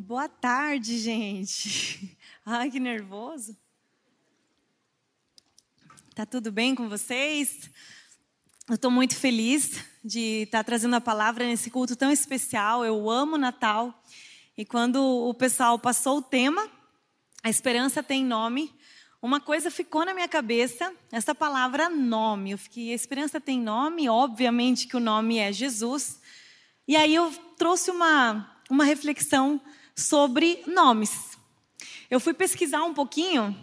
Boa 0.00 0.28
tarde, 0.28 0.96
gente. 0.96 2.16
Ai, 2.46 2.70
que 2.70 2.78
nervoso. 2.78 3.56
Tá 6.14 6.24
tudo 6.24 6.52
bem 6.52 6.72
com 6.72 6.88
vocês? 6.88 7.68
Eu 8.68 8.76
estou 8.76 8.92
muito 8.92 9.16
feliz 9.16 9.84
de 10.04 10.42
estar 10.44 10.58
tá 10.58 10.64
trazendo 10.64 10.94
a 10.94 11.00
palavra 11.00 11.44
nesse 11.44 11.68
culto 11.68 11.96
tão 11.96 12.12
especial. 12.12 12.84
Eu 12.84 13.10
amo 13.10 13.36
Natal. 13.36 13.92
E 14.56 14.64
quando 14.64 15.02
o 15.02 15.34
pessoal 15.34 15.76
passou 15.80 16.18
o 16.18 16.22
tema, 16.22 16.70
a 17.42 17.50
esperança 17.50 18.00
tem 18.00 18.24
nome, 18.24 18.72
uma 19.20 19.40
coisa 19.40 19.68
ficou 19.68 20.04
na 20.04 20.14
minha 20.14 20.28
cabeça, 20.28 20.94
essa 21.10 21.34
palavra 21.34 21.90
nome. 21.90 22.52
Eu 22.52 22.58
fiquei, 22.58 22.92
a 22.92 22.94
esperança 22.94 23.40
tem 23.40 23.60
nome, 23.60 24.08
obviamente 24.08 24.86
que 24.86 24.96
o 24.96 25.00
nome 25.00 25.38
é 25.38 25.52
Jesus. 25.52 26.20
E 26.86 26.94
aí 26.94 27.16
eu 27.16 27.32
trouxe 27.56 27.90
uma, 27.90 28.62
uma 28.70 28.84
reflexão 28.84 29.60
sobre 29.98 30.62
nomes. 30.64 31.36
Eu 32.08 32.20
fui 32.20 32.32
pesquisar 32.32 32.84
um 32.84 32.94
pouquinho 32.94 33.54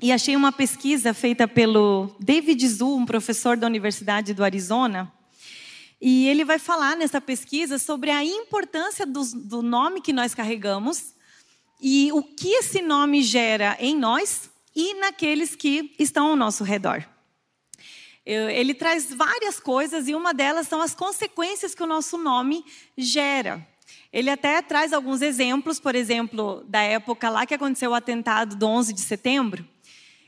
e 0.00 0.12
achei 0.12 0.36
uma 0.36 0.52
pesquisa 0.52 1.12
feita 1.12 1.48
pelo 1.48 2.14
David 2.20 2.66
Zu, 2.68 2.96
um 2.96 3.04
professor 3.04 3.56
da 3.56 3.66
Universidade 3.66 4.32
do 4.32 4.44
Arizona. 4.44 5.12
E 6.00 6.28
ele 6.28 6.44
vai 6.44 6.60
falar 6.60 6.96
nessa 6.96 7.20
pesquisa 7.20 7.76
sobre 7.76 8.10
a 8.10 8.24
importância 8.24 9.04
do, 9.04 9.22
do 9.34 9.62
nome 9.62 10.00
que 10.00 10.12
nós 10.12 10.32
carregamos 10.32 11.12
e 11.82 12.12
o 12.12 12.22
que 12.22 12.50
esse 12.50 12.80
nome 12.80 13.20
gera 13.22 13.76
em 13.80 13.96
nós 13.96 14.48
e 14.76 14.94
naqueles 14.94 15.56
que 15.56 15.92
estão 15.98 16.28
ao 16.28 16.36
nosso 16.36 16.62
redor. 16.62 17.04
Ele 18.24 18.74
traz 18.74 19.12
várias 19.12 19.58
coisas 19.58 20.06
e 20.06 20.14
uma 20.14 20.32
delas 20.32 20.68
são 20.68 20.80
as 20.80 20.94
consequências 20.94 21.74
que 21.74 21.82
o 21.82 21.86
nosso 21.86 22.16
nome 22.16 22.64
gera. 22.96 23.66
Ele 24.12 24.30
até 24.30 24.62
traz 24.62 24.92
alguns 24.92 25.22
exemplos, 25.22 25.80
por 25.80 25.94
exemplo, 25.94 26.64
da 26.68 26.80
época 26.80 27.28
lá 27.28 27.44
que 27.44 27.54
aconteceu 27.54 27.90
o 27.90 27.94
atentado 27.94 28.54
do 28.54 28.66
11 28.66 28.92
de 28.92 29.00
setembro. 29.00 29.66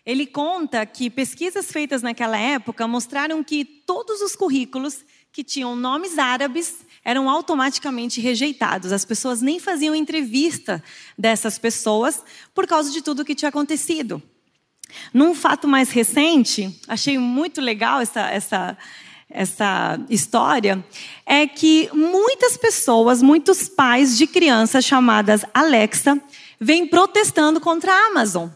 Ele 0.04 0.26
conta 0.26 0.86
que 0.86 1.10
pesquisas 1.10 1.70
feitas 1.70 2.02
naquela 2.02 2.38
época 2.38 2.86
mostraram 2.86 3.42
que 3.42 3.64
todos 3.64 4.20
os 4.20 4.36
currículos 4.36 5.04
que 5.32 5.44
tinham 5.44 5.76
nomes 5.76 6.16
árabes 6.16 6.84
eram 7.04 7.28
automaticamente 7.28 8.20
rejeitados. 8.20 8.90
As 8.90 9.04
pessoas 9.04 9.42
nem 9.42 9.60
faziam 9.60 9.94
entrevista 9.94 10.82
dessas 11.18 11.58
pessoas 11.58 12.24
por 12.54 12.66
causa 12.66 12.90
de 12.90 13.02
tudo 13.02 13.20
o 13.20 13.24
que 13.24 13.34
tinha 13.34 13.48
acontecido. 13.48 14.22
Num 15.12 15.34
fato 15.34 15.68
mais 15.68 15.90
recente, 15.90 16.80
achei 16.88 17.18
muito 17.18 17.60
legal 17.60 18.00
essa, 18.00 18.30
essa, 18.30 18.78
essa 19.30 19.98
história 20.08 20.84
é 21.24 21.46
que 21.46 21.90
muitas 21.92 22.56
pessoas, 22.56 23.22
muitos 23.22 23.68
pais 23.68 24.16
de 24.16 24.26
crianças 24.26 24.84
chamadas 24.84 25.44
Alexa, 25.52 26.20
vêm 26.60 26.86
protestando 26.86 27.60
contra 27.60 27.92
a 27.92 28.06
Amazon. 28.06 28.48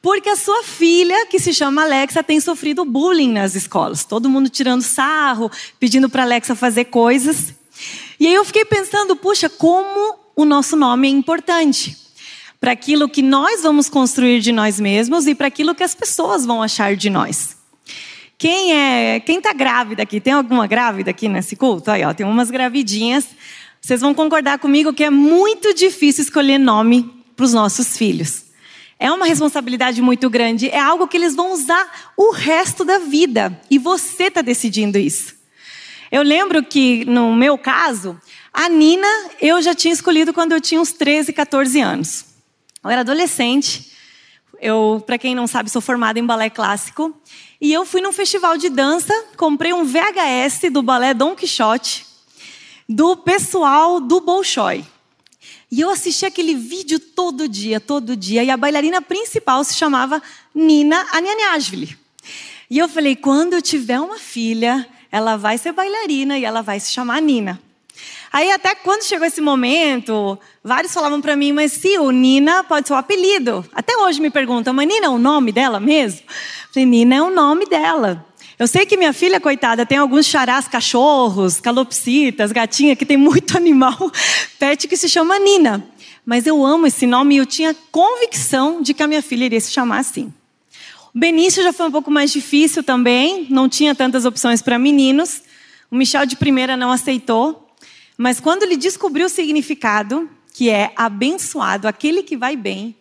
Porque 0.00 0.28
a 0.28 0.36
sua 0.36 0.64
filha, 0.64 1.26
que 1.26 1.38
se 1.38 1.52
chama 1.54 1.82
Alexa, 1.82 2.22
tem 2.22 2.40
sofrido 2.40 2.84
bullying 2.84 3.32
nas 3.32 3.54
escolas. 3.54 4.04
Todo 4.04 4.28
mundo 4.28 4.48
tirando 4.48 4.82
sarro, 4.82 5.50
pedindo 5.78 6.08
para 6.08 6.24
Alexa 6.24 6.56
fazer 6.56 6.86
coisas. 6.86 7.54
E 8.18 8.26
aí 8.26 8.34
eu 8.34 8.44
fiquei 8.44 8.64
pensando, 8.64 9.14
puxa, 9.14 9.48
como 9.48 10.18
o 10.34 10.44
nosso 10.44 10.76
nome 10.76 11.06
é 11.06 11.10
importante 11.10 11.96
para 12.60 12.72
aquilo 12.72 13.08
que 13.08 13.22
nós 13.22 13.62
vamos 13.62 13.88
construir 13.88 14.40
de 14.40 14.52
nós 14.52 14.78
mesmos 14.78 15.26
e 15.26 15.34
para 15.34 15.48
aquilo 15.48 15.74
que 15.74 15.82
as 15.82 15.94
pessoas 15.94 16.46
vão 16.46 16.62
achar 16.62 16.96
de 16.96 17.10
nós. 17.10 17.61
Quem 18.42 18.72
é, 18.72 19.20
quem 19.20 19.38
está 19.38 19.52
grávida 19.52 20.02
aqui? 20.02 20.20
Tem 20.20 20.32
alguma 20.32 20.66
grávida 20.66 21.12
aqui 21.12 21.28
nesse 21.28 21.54
culto? 21.54 21.92
Aí, 21.92 22.02
ó, 22.02 22.12
tem 22.12 22.26
umas 22.26 22.50
gravidinhas. 22.50 23.24
Vocês 23.80 24.00
vão 24.00 24.12
concordar 24.12 24.58
comigo 24.58 24.92
que 24.92 25.04
é 25.04 25.10
muito 25.10 25.72
difícil 25.72 26.24
escolher 26.24 26.58
nome 26.58 27.08
para 27.36 27.44
os 27.44 27.52
nossos 27.52 27.96
filhos. 27.96 28.46
É 28.98 29.12
uma 29.12 29.26
responsabilidade 29.26 30.02
muito 30.02 30.28
grande, 30.28 30.68
é 30.70 30.80
algo 30.80 31.06
que 31.06 31.16
eles 31.16 31.36
vão 31.36 31.52
usar 31.52 32.12
o 32.16 32.32
resto 32.32 32.84
da 32.84 32.98
vida. 32.98 33.60
E 33.70 33.78
você 33.78 34.24
está 34.24 34.42
decidindo 34.42 34.98
isso. 34.98 35.36
Eu 36.10 36.24
lembro 36.24 36.64
que, 36.64 37.04
no 37.04 37.32
meu 37.36 37.56
caso, 37.56 38.20
a 38.52 38.68
Nina 38.68 39.06
eu 39.40 39.62
já 39.62 39.72
tinha 39.72 39.94
escolhido 39.94 40.32
quando 40.32 40.50
eu 40.50 40.60
tinha 40.60 40.80
uns 40.80 40.90
13, 40.90 41.32
14 41.32 41.80
anos. 41.80 42.24
Eu 42.82 42.90
era 42.90 43.02
adolescente. 43.02 43.92
Eu, 44.62 45.02
para 45.04 45.18
quem 45.18 45.34
não 45.34 45.48
sabe, 45.48 45.68
sou 45.68 45.82
formada 45.82 46.20
em 46.20 46.24
balé 46.24 46.48
clássico. 46.48 47.12
E 47.60 47.72
eu 47.72 47.84
fui 47.84 48.00
num 48.00 48.12
festival 48.12 48.56
de 48.56 48.68
dança, 48.68 49.12
comprei 49.36 49.72
um 49.72 49.84
VHS 49.84 50.70
do 50.72 50.80
balé 50.80 51.12
Dom 51.12 51.34
Quixote, 51.34 52.06
do 52.88 53.16
pessoal 53.16 53.98
do 53.98 54.20
Bolshoi. 54.20 54.84
E 55.68 55.80
eu 55.80 55.90
assisti 55.90 56.24
aquele 56.24 56.54
vídeo 56.54 57.00
todo 57.00 57.48
dia, 57.48 57.80
todo 57.80 58.14
dia. 58.14 58.44
E 58.44 58.50
a 58.50 58.56
bailarina 58.56 59.02
principal 59.02 59.64
se 59.64 59.74
chamava 59.74 60.22
Nina 60.54 61.08
Anianyashvili. 61.10 61.98
E 62.70 62.78
eu 62.78 62.88
falei, 62.88 63.16
quando 63.16 63.54
eu 63.54 63.62
tiver 63.62 63.98
uma 63.98 64.18
filha, 64.18 64.88
ela 65.10 65.36
vai 65.36 65.58
ser 65.58 65.72
bailarina 65.72 66.38
e 66.38 66.44
ela 66.44 66.62
vai 66.62 66.78
se 66.78 66.92
chamar 66.92 67.20
Nina. 67.20 67.60
Aí 68.32 68.50
até 68.50 68.74
quando 68.74 69.04
chegou 69.04 69.26
esse 69.26 69.40
momento, 69.40 70.38
vários 70.64 70.92
falavam 70.92 71.20
para 71.20 71.36
mim, 71.36 71.52
mas 71.52 71.72
se 71.72 71.98
o 71.98 72.10
Nina 72.10 72.64
pode 72.64 72.88
ser 72.88 72.94
o 72.94 72.96
apelido. 72.96 73.64
Até 73.74 73.96
hoje 73.96 74.20
me 74.20 74.30
perguntam, 74.30 74.72
mas 74.72 74.86
Nina 74.88 75.06
é 75.06 75.08
o 75.08 75.18
nome 75.18 75.52
dela 75.52 75.78
mesmo? 75.78 76.22
Falei, 76.72 76.86
Nina 76.86 77.16
é 77.16 77.22
o 77.22 77.30
nome 77.30 77.66
dela. 77.66 78.24
Eu 78.58 78.66
sei 78.66 78.86
que 78.86 78.96
minha 78.96 79.12
filha, 79.12 79.40
coitada, 79.40 79.84
tem 79.84 79.98
alguns 79.98 80.26
charás 80.26 80.68
cachorros, 80.68 81.60
calopsitas, 81.60 82.52
gatinha, 82.52 82.94
que 82.94 83.04
tem 83.04 83.16
muito 83.16 83.56
animal 83.58 84.10
pet 84.58 84.86
que 84.86 84.96
se 84.96 85.08
chama 85.08 85.38
Nina. 85.38 85.84
Mas 86.24 86.46
eu 86.46 86.64
amo 86.64 86.86
esse 86.86 87.06
nome 87.06 87.34
e 87.34 87.38
eu 87.38 87.46
tinha 87.46 87.74
convicção 87.90 88.80
de 88.80 88.94
que 88.94 89.02
a 89.02 89.08
minha 89.08 89.20
filha 89.20 89.44
iria 89.44 89.60
se 89.60 89.72
chamar 89.72 89.98
assim. 89.98 90.32
O 91.14 91.18
Benício 91.18 91.62
já 91.62 91.72
foi 91.72 91.88
um 91.88 91.90
pouco 91.90 92.10
mais 92.10 92.32
difícil 92.32 92.82
também, 92.82 93.46
não 93.50 93.68
tinha 93.68 93.94
tantas 93.94 94.24
opções 94.24 94.62
para 94.62 94.78
meninos. 94.78 95.42
O 95.90 95.96
Michel 95.96 96.24
de 96.24 96.36
primeira 96.36 96.76
não 96.76 96.90
aceitou. 96.90 97.68
Mas 98.22 98.38
quando 98.38 98.62
ele 98.62 98.76
descobriu 98.76 99.26
o 99.26 99.28
significado, 99.28 100.30
que 100.54 100.70
é 100.70 100.92
abençoado, 100.94 101.88
aquele 101.88 102.22
que 102.22 102.36
vai 102.36 102.54
bem, 102.54 102.96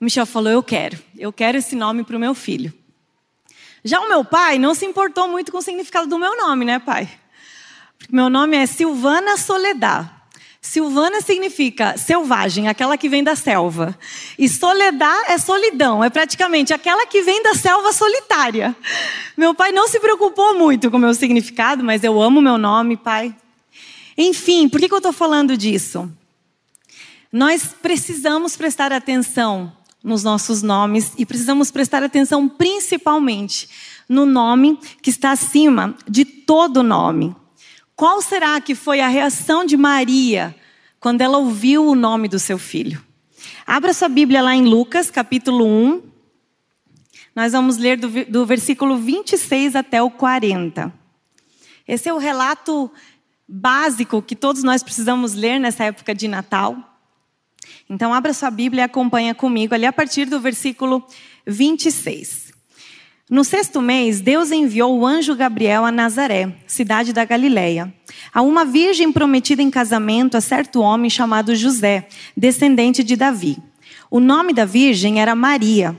Michel 0.00 0.26
falou: 0.26 0.50
Eu 0.50 0.60
quero, 0.60 0.98
eu 1.16 1.32
quero 1.32 1.56
esse 1.56 1.76
nome 1.76 2.02
para 2.02 2.16
o 2.16 2.18
meu 2.18 2.34
filho. 2.34 2.74
Já 3.84 4.00
o 4.00 4.08
meu 4.08 4.24
pai 4.24 4.58
não 4.58 4.74
se 4.74 4.84
importou 4.84 5.28
muito 5.28 5.52
com 5.52 5.58
o 5.58 5.62
significado 5.62 6.08
do 6.08 6.18
meu 6.18 6.36
nome, 6.36 6.64
né, 6.64 6.80
pai? 6.80 7.08
Porque 7.96 8.12
meu 8.12 8.28
nome 8.28 8.56
é 8.56 8.66
Silvana 8.66 9.36
Soledad. 9.36 10.10
Silvana 10.60 11.20
significa 11.20 11.96
selvagem, 11.96 12.66
aquela 12.66 12.98
que 12.98 13.08
vem 13.08 13.22
da 13.22 13.36
selva. 13.36 13.96
E 14.36 14.48
Soledad 14.48 15.30
é 15.30 15.38
solidão, 15.38 16.02
é 16.02 16.10
praticamente 16.10 16.74
aquela 16.74 17.06
que 17.06 17.22
vem 17.22 17.40
da 17.40 17.54
selva 17.54 17.92
solitária. 17.92 18.74
Meu 19.36 19.54
pai 19.54 19.70
não 19.70 19.86
se 19.86 20.00
preocupou 20.00 20.58
muito 20.58 20.90
com 20.90 20.96
o 20.96 21.00
meu 21.00 21.14
significado, 21.14 21.84
mas 21.84 22.02
eu 22.02 22.20
amo 22.20 22.42
meu 22.42 22.58
nome, 22.58 22.96
pai. 22.96 23.32
Enfim, 24.16 24.68
por 24.68 24.80
que, 24.80 24.92
eu 24.92 24.96
estou 24.96 25.12
falando 25.12 25.56
disso? 25.56 26.10
Nós 27.30 27.74
precisamos 27.82 28.56
prestar 28.56 28.92
atenção 28.92 29.72
nos 30.02 30.22
nossos 30.22 30.62
nomes 30.62 31.12
e 31.18 31.26
precisamos 31.26 31.70
prestar 31.70 32.02
atenção 32.02 32.48
principalmente 32.48 33.68
no 34.08 34.24
nome 34.24 34.78
que 35.02 35.10
está 35.10 35.32
acima 35.32 35.94
de 36.08 36.24
todo 36.24 36.82
nome. 36.82 37.34
Qual 37.94 38.22
será 38.22 38.60
que 38.60 38.74
foi 38.74 39.00
a 39.00 39.08
reação 39.08 39.64
de 39.64 39.76
Maria 39.76 40.54
quando 41.00 41.20
ela 41.20 41.38
ouviu 41.38 41.86
o 41.86 41.94
nome 41.94 42.28
do 42.28 42.38
seu 42.38 42.56
filho? 42.56 43.04
Abra 43.66 43.92
sua 43.92 44.08
Bíblia 44.08 44.40
lá 44.40 44.54
em 44.54 44.64
Lucas, 44.64 45.10
capítulo 45.10 45.66
1. 45.66 46.02
Nós 47.34 47.52
vamos 47.52 47.76
ler 47.76 47.98
do, 47.98 48.24
do 48.26 48.46
versículo 48.46 48.96
26 48.96 49.76
até 49.76 50.02
o 50.02 50.10
40. 50.10 50.92
Esse 51.86 52.08
é 52.08 52.14
o 52.14 52.18
relato 52.18 52.90
básico 53.48 54.22
que 54.22 54.34
todos 54.34 54.62
nós 54.62 54.82
precisamos 54.82 55.34
ler 55.34 55.58
nessa 55.58 55.84
época 55.84 56.14
de 56.14 56.26
Natal. 56.26 56.76
Então, 57.88 58.12
abra 58.12 58.32
sua 58.32 58.50
Bíblia 58.50 58.82
e 58.82 58.84
acompanha 58.84 59.34
comigo 59.34 59.74
ali 59.74 59.86
a 59.86 59.92
partir 59.92 60.26
do 60.26 60.40
versículo 60.40 61.04
26. 61.46 62.46
No 63.28 63.42
sexto 63.42 63.82
mês, 63.82 64.20
Deus 64.20 64.52
enviou 64.52 64.98
o 64.98 65.06
anjo 65.06 65.34
Gabriel 65.34 65.84
a 65.84 65.90
Nazaré, 65.90 66.54
cidade 66.66 67.12
da 67.12 67.24
Galileia, 67.24 67.92
a 68.32 68.40
uma 68.40 68.64
virgem 68.64 69.12
prometida 69.12 69.60
em 69.62 69.70
casamento 69.70 70.36
a 70.36 70.40
certo 70.40 70.80
homem 70.80 71.10
chamado 71.10 71.54
José, 71.56 72.06
descendente 72.36 73.02
de 73.02 73.16
Davi. 73.16 73.58
O 74.10 74.20
nome 74.20 74.52
da 74.52 74.64
virgem 74.64 75.20
era 75.20 75.34
Maria. 75.34 75.98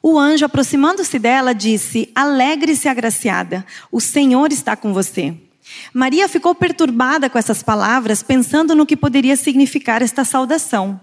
O 0.00 0.16
anjo, 0.16 0.44
aproximando-se 0.44 1.18
dela, 1.18 1.52
disse: 1.52 2.10
Alegre-se, 2.14 2.88
agraciada, 2.88 3.66
o 3.90 4.00
Senhor 4.00 4.52
está 4.52 4.76
com 4.76 4.92
você. 4.92 5.36
Maria 5.92 6.28
ficou 6.28 6.54
perturbada 6.54 7.28
com 7.28 7.38
essas 7.38 7.62
palavras, 7.62 8.22
pensando 8.22 8.74
no 8.74 8.86
que 8.86 8.96
poderia 8.96 9.36
significar 9.36 10.02
esta 10.02 10.24
saudação. 10.24 11.00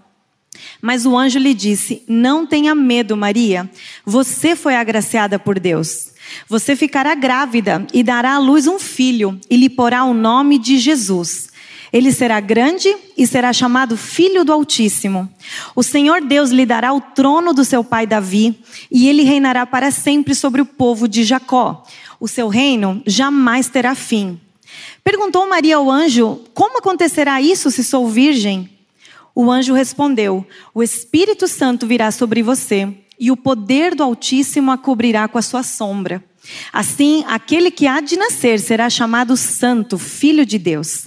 Mas 0.80 1.06
o 1.06 1.16
anjo 1.16 1.38
lhe 1.38 1.54
disse: 1.54 2.02
Não 2.08 2.46
tenha 2.46 2.74
medo, 2.74 3.16
Maria. 3.16 3.70
Você 4.04 4.56
foi 4.56 4.76
agraciada 4.76 5.38
por 5.38 5.58
Deus. 5.58 6.12
Você 6.48 6.76
ficará 6.76 7.14
grávida 7.14 7.86
e 7.92 8.02
dará 8.02 8.34
à 8.34 8.38
luz 8.38 8.66
um 8.66 8.78
filho, 8.78 9.40
e 9.48 9.56
lhe 9.56 9.70
porá 9.70 10.04
o 10.04 10.12
nome 10.12 10.58
de 10.58 10.78
Jesus. 10.78 11.48
Ele 11.90 12.12
será 12.12 12.38
grande 12.38 12.94
e 13.16 13.26
será 13.26 13.50
chamado 13.50 13.96
Filho 13.96 14.44
do 14.44 14.52
Altíssimo. 14.52 15.28
O 15.74 15.82
Senhor 15.82 16.20
Deus 16.20 16.50
lhe 16.50 16.66
dará 16.66 16.92
o 16.92 17.00
trono 17.00 17.54
do 17.54 17.64
seu 17.64 17.82
pai 17.82 18.06
Davi, 18.06 18.58
e 18.90 19.08
ele 19.08 19.22
reinará 19.22 19.64
para 19.64 19.90
sempre 19.90 20.34
sobre 20.34 20.60
o 20.60 20.66
povo 20.66 21.08
de 21.08 21.24
Jacó. 21.24 21.82
O 22.20 22.28
seu 22.28 22.48
reino 22.48 23.02
jamais 23.06 23.68
terá 23.68 23.94
fim. 23.94 24.38
Perguntou 25.08 25.48
Maria 25.48 25.76
ao 25.76 25.90
anjo: 25.90 26.38
Como 26.52 26.76
acontecerá 26.76 27.40
isso 27.40 27.70
se 27.70 27.82
sou 27.82 28.06
virgem? 28.06 28.68
O 29.34 29.50
anjo 29.50 29.72
respondeu: 29.72 30.46
O 30.74 30.82
Espírito 30.82 31.48
Santo 31.48 31.86
virá 31.86 32.10
sobre 32.10 32.42
você, 32.42 32.94
e 33.18 33.30
o 33.30 33.36
poder 33.36 33.94
do 33.94 34.02
Altíssimo 34.02 34.70
a 34.70 34.76
cobrirá 34.76 35.26
com 35.26 35.38
a 35.38 35.42
sua 35.42 35.62
sombra. 35.62 36.22
Assim, 36.70 37.24
aquele 37.26 37.70
que 37.70 37.86
há 37.86 38.02
de 38.02 38.18
nascer 38.18 38.60
será 38.60 38.90
chamado 38.90 39.34
Santo, 39.34 39.96
Filho 39.96 40.44
de 40.44 40.58
Deus. 40.58 41.06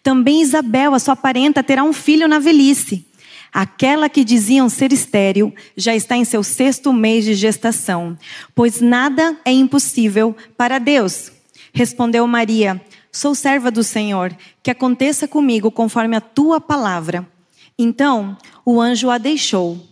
Também 0.00 0.42
Isabel, 0.42 0.94
a 0.94 1.00
sua 1.00 1.16
parenta, 1.16 1.60
terá 1.60 1.82
um 1.82 1.92
filho 1.92 2.28
na 2.28 2.38
velhice. 2.38 3.04
Aquela 3.52 4.08
que 4.08 4.22
diziam 4.22 4.68
ser 4.68 4.92
estéril 4.92 5.52
já 5.76 5.92
está 5.92 6.16
em 6.16 6.24
seu 6.24 6.44
sexto 6.44 6.92
mês 6.92 7.24
de 7.24 7.34
gestação, 7.34 8.16
pois 8.54 8.80
nada 8.80 9.36
é 9.44 9.50
impossível 9.50 10.36
para 10.56 10.78
Deus. 10.78 11.32
Respondeu 11.72 12.24
Maria: 12.26 12.80
Sou 13.12 13.34
serva 13.34 13.70
do 13.70 13.82
Senhor, 13.82 14.36
que 14.62 14.70
aconteça 14.70 15.26
comigo 15.26 15.70
conforme 15.70 16.16
a 16.16 16.20
tua 16.20 16.60
palavra. 16.60 17.28
Então 17.78 18.36
o 18.64 18.80
anjo 18.80 19.10
a 19.10 19.18
deixou. 19.18 19.84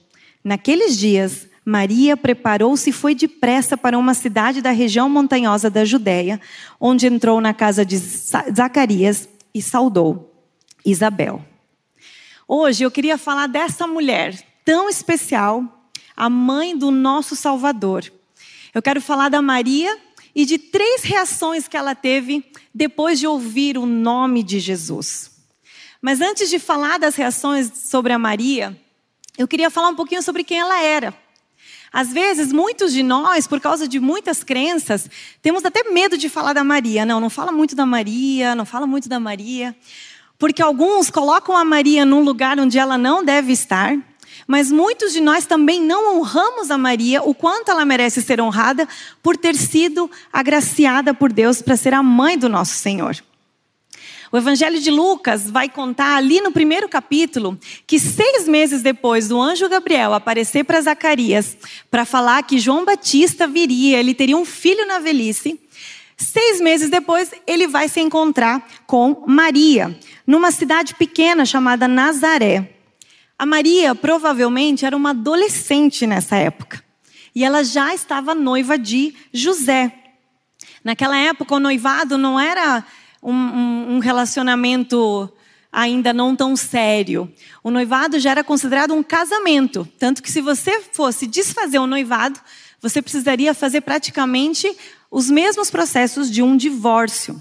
Naqueles 0.45 0.97
dias, 0.97 1.49
Maria 1.65 2.17
preparou-se 2.17 2.89
e 2.89 2.93
foi 2.93 3.15
depressa 3.15 3.77
para 3.77 3.99
uma 3.99 4.15
cidade 4.15 4.63
da 4.63 4.71
região 4.71 5.09
montanhosa 5.09 5.69
da 5.69 5.85
Judéia, 5.85 6.41
onde 6.81 7.07
entrou 7.07 7.41
na 7.41 7.53
casa 7.53 7.85
de 7.85 7.99
Zacarias 7.99 9.29
e 9.53 9.61
saudou 9.61 10.33
Isabel. 10.85 11.45
Hoje 12.47 12.85
eu 12.85 12.91
queria 12.91 13.19
falar 13.19 13.47
dessa 13.47 13.87
mulher 13.87 14.35
tão 14.65 14.89
especial, 14.89 15.63
a 16.17 16.31
mãe 16.31 16.77
do 16.77 16.91
nosso 16.91 17.37
Salvador. 17.37 18.11
Eu 18.75 18.81
quero 18.81 19.01
falar 19.01 19.29
da 19.29 19.43
Maria 19.43 19.99
e 20.39 20.47
de 20.47 20.57
três 20.57 21.03
reações 21.03 21.67
que 21.67 21.77
ela 21.77 21.97
teve 21.97 22.45
depois 22.73 23.19
de 23.19 23.27
ouvir 23.27 23.77
o 23.77 23.85
nome 23.85 24.45
de 24.45 24.61
Jesus. 24.61 25.33
Mas 26.01 26.21
antes 26.21 26.49
de 26.49 26.61
falar 26.61 26.97
das 26.97 27.17
reações 27.17 27.73
sobre 27.75 28.13
a 28.13 28.19
Maria, 28.21 28.81
eu 29.37 29.49
queria 29.49 29.69
falar 29.69 29.89
um 29.89 29.97
pouquinho 29.97 30.23
sobre 30.23 30.45
quem 30.45 30.61
ela 30.61 30.81
era. 30.81 31.13
Às 31.93 32.13
vezes, 32.13 32.53
muitos 32.53 32.93
de 32.93 33.03
nós, 33.03 33.49
por 33.49 33.59
causa 33.59 33.89
de 33.89 33.99
muitas 33.99 34.45
crenças, 34.45 35.11
temos 35.43 35.65
até 35.65 35.91
medo 35.91 36.17
de 36.17 36.29
falar 36.29 36.53
da 36.53 36.63
Maria. 36.63 37.05
Não, 37.05 37.19
não 37.19 37.31
fala 37.31 37.51
muito 37.51 37.75
da 37.75 37.85
Maria, 37.85 38.55
não 38.55 38.65
fala 38.65 38.87
muito 38.87 39.09
da 39.09 39.19
Maria. 39.19 39.75
Porque 40.39 40.63
alguns 40.63 41.11
colocam 41.11 41.57
a 41.57 41.65
Maria 41.65 42.05
num 42.05 42.23
lugar 42.23 42.61
onde 42.61 42.79
ela 42.79 42.97
não 42.97 43.25
deve 43.25 43.53
estar, 43.53 43.99
mas 44.47 44.71
muitos 44.71 45.13
de 45.13 45.21
nós 45.21 45.47
também 45.47 45.81
não 45.81 46.17
honramos 46.17 46.71
a 46.71 46.79
Maria 46.79 47.23
o 47.23 47.35
quanto 47.35 47.71
ela 47.71 47.85
merece 47.85 48.23
ser 48.23 48.41
honrada 48.41 48.89
por 49.23 49.37
ter 49.37 49.55
sido 49.55 50.11
agraciada 50.33 51.13
por 51.13 51.33
Deus 51.33 51.61
para 51.63 51.77
ser 51.77 51.95
a 51.95 52.03
mãe 52.03 52.39
do 52.39 52.49
nosso 52.49 52.75
Senhor. 52.75 53.17
O 54.31 54.37
Evangelho 54.37 54.79
de 54.79 54.91
Lucas 54.91 55.51
vai 55.51 55.71
contar 55.71 56.17
ali 56.17 56.41
no 56.41 56.53
primeiro 56.53 56.87
capítulo 56.89 57.59
que 57.87 57.99
seis 57.99 58.47
meses 58.47 58.83
depois 58.83 59.29
do 59.29 59.41
anjo 59.41 59.69
Gabriel 59.71 60.13
aparecer 60.13 60.65
para 60.65 60.81
Zacarias 60.83 61.57
para 61.91 62.05
falar 62.05 62.43
que 62.43 62.59
João 62.59 62.85
Batista 62.85 63.47
viria, 63.47 63.99
ele 63.99 64.13
teria 64.13 64.37
um 64.37 64.45
filho 64.45 64.87
na 64.87 64.99
velhice. 64.99 65.59
Seis 66.15 66.61
meses 66.61 66.91
depois, 66.91 67.31
ele 67.47 67.69
vai 67.69 67.89
se 67.89 68.01
encontrar 68.01 68.69
com 68.89 69.23
Maria, 69.27 69.97
numa 70.27 70.51
cidade 70.51 70.97
pequena 70.97 71.47
chamada 71.47 71.87
Nazaré. 71.87 72.78
A 73.39 73.47
Maria 73.47 73.95
provavelmente 73.95 74.85
era 74.85 74.97
uma 74.97 75.11
adolescente 75.11 76.07
nessa 76.07 76.37
época. 76.37 76.83
E 77.35 77.45
ela 77.45 77.63
já 77.63 77.95
estava 77.95 78.35
noiva 78.35 78.77
de 78.77 79.15
José. 79.33 79.95
Naquela 80.83 81.17
época, 81.17 81.55
o 81.55 81.61
noivado 81.61 82.19
não 82.19 82.41
era 82.41 82.85
um, 83.23 83.33
um, 83.33 83.95
um 83.95 83.99
relacionamento 84.01 85.33
ainda 85.71 86.13
não 86.13 86.35
tão 86.35 86.57
sério. 86.57 87.33
O 87.63 87.71
noivado 87.71 88.19
já 88.19 88.31
era 88.31 88.43
considerado 88.43 88.93
um 88.93 89.03
casamento, 89.03 89.87
tanto 89.99 90.23
que 90.23 90.33
se 90.33 90.41
você 90.41 90.81
fosse 90.93 91.27
desfazer 91.27 91.79
o 91.79 91.87
noivado, 91.87 92.41
você 92.81 93.01
precisaria 93.03 93.55
fazer 93.55 93.83
praticamente 93.83 94.75
os 95.11 95.31
mesmos 95.31 95.71
processos 95.71 96.31
de 96.31 96.43
um 96.43 96.57
divórcio. 96.57 97.41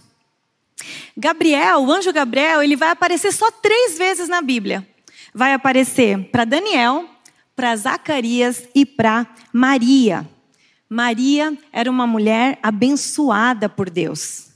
Gabriel, 1.16 1.82
o 1.82 1.92
anjo 1.92 2.14
Gabriel, 2.14 2.62
ele 2.62 2.76
vai 2.76 2.90
aparecer 2.90 3.32
só 3.32 3.50
três 3.50 3.98
vezes 3.98 4.30
na 4.30 4.42
Bíblia. 4.42 4.88
Vai 5.34 5.54
aparecer 5.54 6.30
para 6.32 6.46
Daniel, 6.46 7.06
para 7.56 7.76
Zacarias 7.76 8.68
e 8.76 8.86
para 8.86 9.26
Maria. 9.52 10.28
Maria 10.90 11.58
era 11.72 11.90
uma 11.92 12.08
mulher 12.08 12.60
abençoada 12.62 13.68
por 13.68 13.90
Deus. 13.90 14.48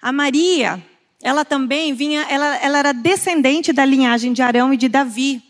A 0.00 0.10
Maria, 0.12 0.82
ela 1.22 1.44
também 1.44 1.92
vinha, 1.92 2.22
ela, 2.30 2.56
ela 2.56 2.78
era 2.78 2.92
descendente 2.92 3.72
da 3.72 3.84
linhagem 3.84 4.32
de 4.32 4.40
Arão 4.40 4.72
e 4.72 4.76
de 4.76 4.88
Davi. 4.88 5.42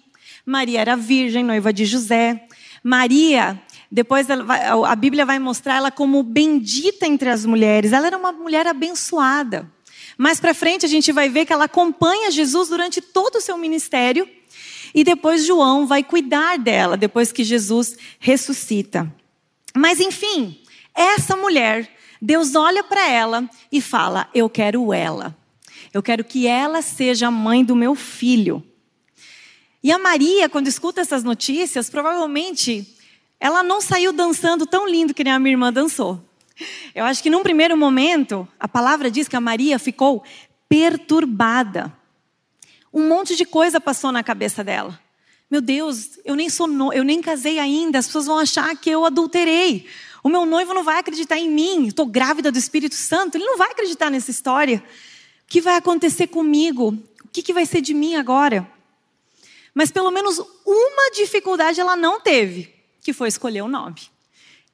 Maria 0.45 0.81
era 0.81 0.97
virgem, 0.97 1.45
noiva 1.45 1.73
de 1.73 1.85
José. 1.85 2.47
Maria, 2.83 3.61
depois 3.91 4.27
a 4.31 4.97
Bíblia 4.97 5.25
vai 5.25 5.39
mostrar 5.39 5.77
ela 5.77 5.91
como 5.91 6.23
bendita 6.23 7.07
entre 7.07 7.29
as 7.29 7.47
mulheres. 7.47 7.93
Ela 7.93 8.09
era 8.09 8.19
uma 8.19 8.33
mulher 8.33 8.67
abençoada. 8.67 9.71
Mais 10.19 10.41
para 10.41 10.55
frente 10.55 10.85
a 10.85 10.89
gente 10.89 11.13
vai 11.13 11.29
ver 11.29 11.47
que 11.47 11.53
ela 11.53 11.65
acompanha 11.67 12.31
Jesus 12.31 12.69
durante 12.69 13.01
todo 13.01 13.37
o 13.37 13.41
seu 13.41 13.57
ministério 13.57 14.29
e 14.95 15.05
depois 15.05 15.45
João 15.45 15.87
vai 15.87 16.03
cuidar 16.03 16.59
dela 16.59 16.97
depois 16.97 17.33
que 17.33 17.45
Jesus 17.45 17.97
ressuscita. 18.19 19.13
Mas 19.75 20.01
enfim, 20.01 20.61
essa 20.95 21.37
mulher 21.37 21.89
Deus 22.21 22.55
olha 22.55 22.85
para 22.85 23.09
ela 23.09 23.49
e 23.73 23.81
fala: 23.81 24.29
Eu 24.35 24.51
quero 24.51 24.93
ela. 24.93 25.37
Eu 25.93 26.03
quero 26.03 26.23
que 26.23 26.47
ela 26.47 26.83
seja 26.83 27.29
a 27.29 27.31
mãe 27.31 27.65
do 27.65 27.75
meu 27.75 27.95
filho. 27.95 28.63
E 29.83 29.91
a 29.91 29.99
Maria, 29.99 30.49
quando 30.49 30.69
escuta 30.69 31.01
essas 31.01 31.25
notícias, 31.25 31.89
provavelmente 31.89 32.87
ela 33.41 33.63
não 33.63 33.81
saiu 33.81 34.13
dançando 34.13 34.67
tão 34.67 34.87
lindo 34.87 35.15
que 35.15 35.25
nem 35.25 35.33
a 35.33 35.39
minha 35.39 35.55
irmã 35.55 35.73
dançou. 35.73 36.23
Eu 36.95 37.07
acho 37.07 37.23
que 37.23 37.31
num 37.31 37.43
primeiro 37.43 37.75
momento, 37.77 38.47
a 38.59 38.69
palavra 38.69 39.11
diz 39.11 39.27
que 39.27 39.37
a 39.37 39.41
Maria 39.41 39.79
ficou 39.79 40.23
perturbada. 40.69 41.91
Um 42.93 43.09
monte 43.09 43.37
de 43.37 43.45
coisa 43.45 43.81
passou 43.81 44.11
na 44.11 44.23
cabeça 44.23 44.65
dela. 44.65 44.99
Meu 45.51 45.61
Deus, 45.61 46.19
eu 46.25 46.35
nem 46.35 46.49
sou, 46.49 46.67
no... 46.67 46.93
eu 46.93 47.05
nem 47.05 47.21
casei 47.21 47.59
ainda, 47.59 47.99
as 47.99 48.07
pessoas 48.07 48.27
vão 48.27 48.39
achar 48.39 48.75
que 48.77 48.91
eu 48.91 49.05
adulterei. 49.05 49.87
O 50.23 50.29
meu 50.29 50.45
noivo 50.45 50.75
não 50.75 50.85
vai 50.85 50.99
acreditar 50.99 51.39
em 51.39 51.49
mim. 51.49 51.87
Estou 51.89 52.07
grávida 52.07 52.53
do 52.53 52.59
Espírito 52.59 52.95
Santo. 52.95 53.37
Ele 53.37 53.45
não 53.45 53.57
vai 53.57 53.71
acreditar 53.71 54.11
nessa 54.11 54.31
história. 54.31 54.83
O 55.45 55.47
que 55.49 55.61
vai 55.61 55.77
acontecer 55.77 56.27
comigo? 56.27 56.97
O 57.25 57.29
que, 57.33 57.43
que 57.43 57.53
vai 57.53 57.65
ser 57.65 57.81
de 57.81 57.95
mim 57.95 58.15
agora? 58.17 58.71
Mas 59.75 59.91
pelo 59.91 60.11
menos 60.11 60.39
uma 60.67 61.11
dificuldade 61.15 61.81
ela 61.81 61.97
não 61.97 62.21
teve, 62.21 62.75
que 63.03 63.13
foi 63.13 63.29
escolher 63.29 63.63
o 63.63 63.69
nome. 63.69 64.01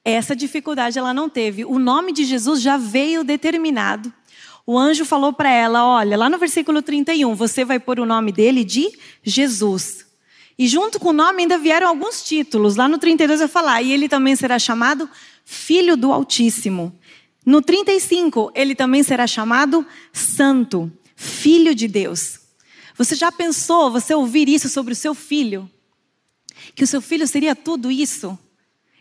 Essa 0.03 0.35
dificuldade 0.35 0.97
ela 0.97 1.13
não 1.13 1.29
teve. 1.29 1.65
O 1.65 1.79
nome 1.79 2.11
de 2.11 2.23
Jesus 2.23 2.61
já 2.61 2.77
veio 2.77 3.23
determinado. 3.23 4.11
O 4.69 4.77
anjo 4.77 5.05
falou 5.05 5.31
para 5.31 5.49
ela: 5.49 5.85
Olha, 5.85 6.17
lá 6.17 6.29
no 6.29 6.37
versículo 6.37 6.81
31, 6.81 7.33
você 7.33 7.63
vai 7.63 7.79
pôr 7.79 8.01
o 8.01 8.05
nome 8.05 8.33
dele 8.33 8.65
de 8.65 8.91
Jesus. 9.23 10.05
E 10.59 10.67
junto 10.67 10.99
com 10.99 11.09
o 11.09 11.13
nome 11.13 11.43
ainda 11.43 11.57
vieram 11.57 11.87
alguns 11.87 12.21
títulos. 12.21 12.75
Lá 12.75 12.85
no 12.89 12.97
32 12.97 13.39
vai 13.39 13.47
falar: 13.47 13.81
E 13.81 13.93
ele 13.93 14.09
também 14.09 14.35
será 14.35 14.59
chamado 14.59 15.09
Filho 15.45 15.95
do 15.95 16.11
Altíssimo. 16.11 16.93
No 17.45 17.61
35, 17.61 18.51
ele 18.53 18.75
também 18.75 19.03
será 19.03 19.25
chamado 19.25 19.87
Santo, 20.11 20.91
Filho 21.15 21.73
de 21.73 21.87
Deus. 21.87 22.41
Você 22.97 23.15
já 23.15 23.31
pensou, 23.31 23.89
você 23.89 24.13
ouvir 24.13 24.49
isso 24.49 24.67
sobre 24.67 24.91
o 24.91 24.95
seu 24.95 25.15
filho? 25.15 25.69
Que 26.75 26.83
o 26.83 26.87
seu 26.87 26.99
filho 27.01 27.25
seria 27.25 27.55
tudo 27.55 27.89
isso? 27.89 28.37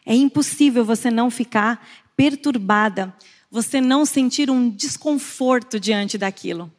É 0.05 0.15
impossível 0.15 0.85
você 0.85 1.11
não 1.11 1.29
ficar 1.29 1.85
perturbada, 2.17 3.13
você 3.57 3.81
não 3.81 4.05
sentir 4.05 4.51
um 4.51 4.69
desconforto 4.69 5.81
diante 5.81 6.19
daquilo. 6.19 6.71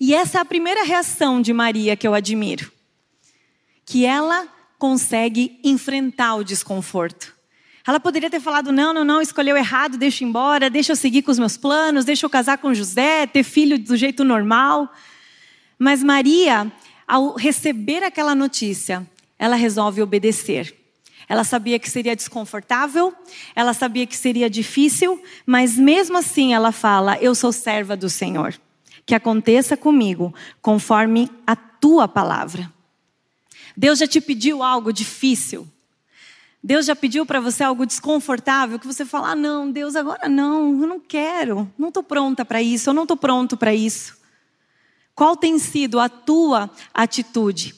E 0.00 0.14
essa 0.14 0.38
é 0.38 0.40
a 0.40 0.44
primeira 0.44 0.82
reação 0.82 1.42
de 1.42 1.52
Maria 1.52 1.94
que 1.96 2.08
eu 2.08 2.14
admiro. 2.14 2.72
Que 3.84 4.06
ela 4.06 4.48
consegue 4.78 5.60
enfrentar 5.62 6.36
o 6.36 6.44
desconforto. 6.44 7.34
Ela 7.86 8.00
poderia 8.00 8.30
ter 8.30 8.40
falado: 8.40 8.72
não, 8.72 8.94
não, 8.94 9.04
não, 9.04 9.20
escolheu 9.20 9.54
errado, 9.54 9.98
deixa 9.98 10.24
embora, 10.24 10.70
deixa 10.70 10.92
eu 10.92 10.96
seguir 10.96 11.20
com 11.20 11.30
os 11.30 11.38
meus 11.38 11.58
planos, 11.58 12.06
deixa 12.06 12.24
eu 12.24 12.30
casar 12.30 12.56
com 12.56 12.72
José, 12.72 13.26
ter 13.26 13.42
filho 13.42 13.78
do 13.78 13.94
jeito 13.94 14.24
normal. 14.24 14.90
Mas 15.78 16.02
Maria, 16.02 16.72
ao 17.06 17.34
receber 17.34 18.02
aquela 18.02 18.34
notícia, 18.34 19.06
ela 19.38 19.56
resolve 19.56 20.00
obedecer. 20.00 20.74
Ela 21.28 21.44
sabia 21.44 21.78
que 21.78 21.90
seria 21.90 22.14
desconfortável, 22.14 23.14
ela 23.54 23.72
sabia 23.72 24.06
que 24.06 24.16
seria 24.16 24.48
difícil, 24.50 25.22
mas 25.46 25.76
mesmo 25.76 26.18
assim 26.18 26.54
ela 26.54 26.72
fala: 26.72 27.16
Eu 27.18 27.34
sou 27.34 27.52
serva 27.52 27.96
do 27.96 28.08
Senhor. 28.08 28.54
que 29.06 29.14
aconteça 29.14 29.76
comigo 29.76 30.34
conforme 30.62 31.30
a 31.46 31.54
tua 31.54 32.08
palavra. 32.08 32.72
Deus 33.76 33.98
já 33.98 34.06
te 34.06 34.20
pediu 34.20 34.62
algo 34.62 34.92
difícil? 34.92 35.68
Deus 36.62 36.86
já 36.86 36.96
pediu 36.96 37.26
para 37.26 37.40
você 37.40 37.62
algo 37.62 37.84
desconfortável 37.84 38.78
que 38.78 38.86
você 38.86 39.04
fala: 39.04 39.32
ah, 39.32 39.36
não, 39.36 39.70
Deus, 39.70 39.94
agora 39.94 40.30
não, 40.30 40.80
eu 40.80 40.86
não 40.86 40.98
quero, 40.98 41.70
não 41.76 41.88
estou 41.88 42.02
pronta 42.02 42.42
para 42.42 42.62
isso, 42.62 42.88
eu 42.88 42.94
não 42.94 43.02
estou 43.02 43.18
pronto 43.18 43.54
para 43.54 43.74
isso. 43.74 44.16
Qual 45.14 45.36
tem 45.36 45.58
sido 45.58 46.00
a 46.00 46.08
tua 46.08 46.70
atitude? 46.92 47.74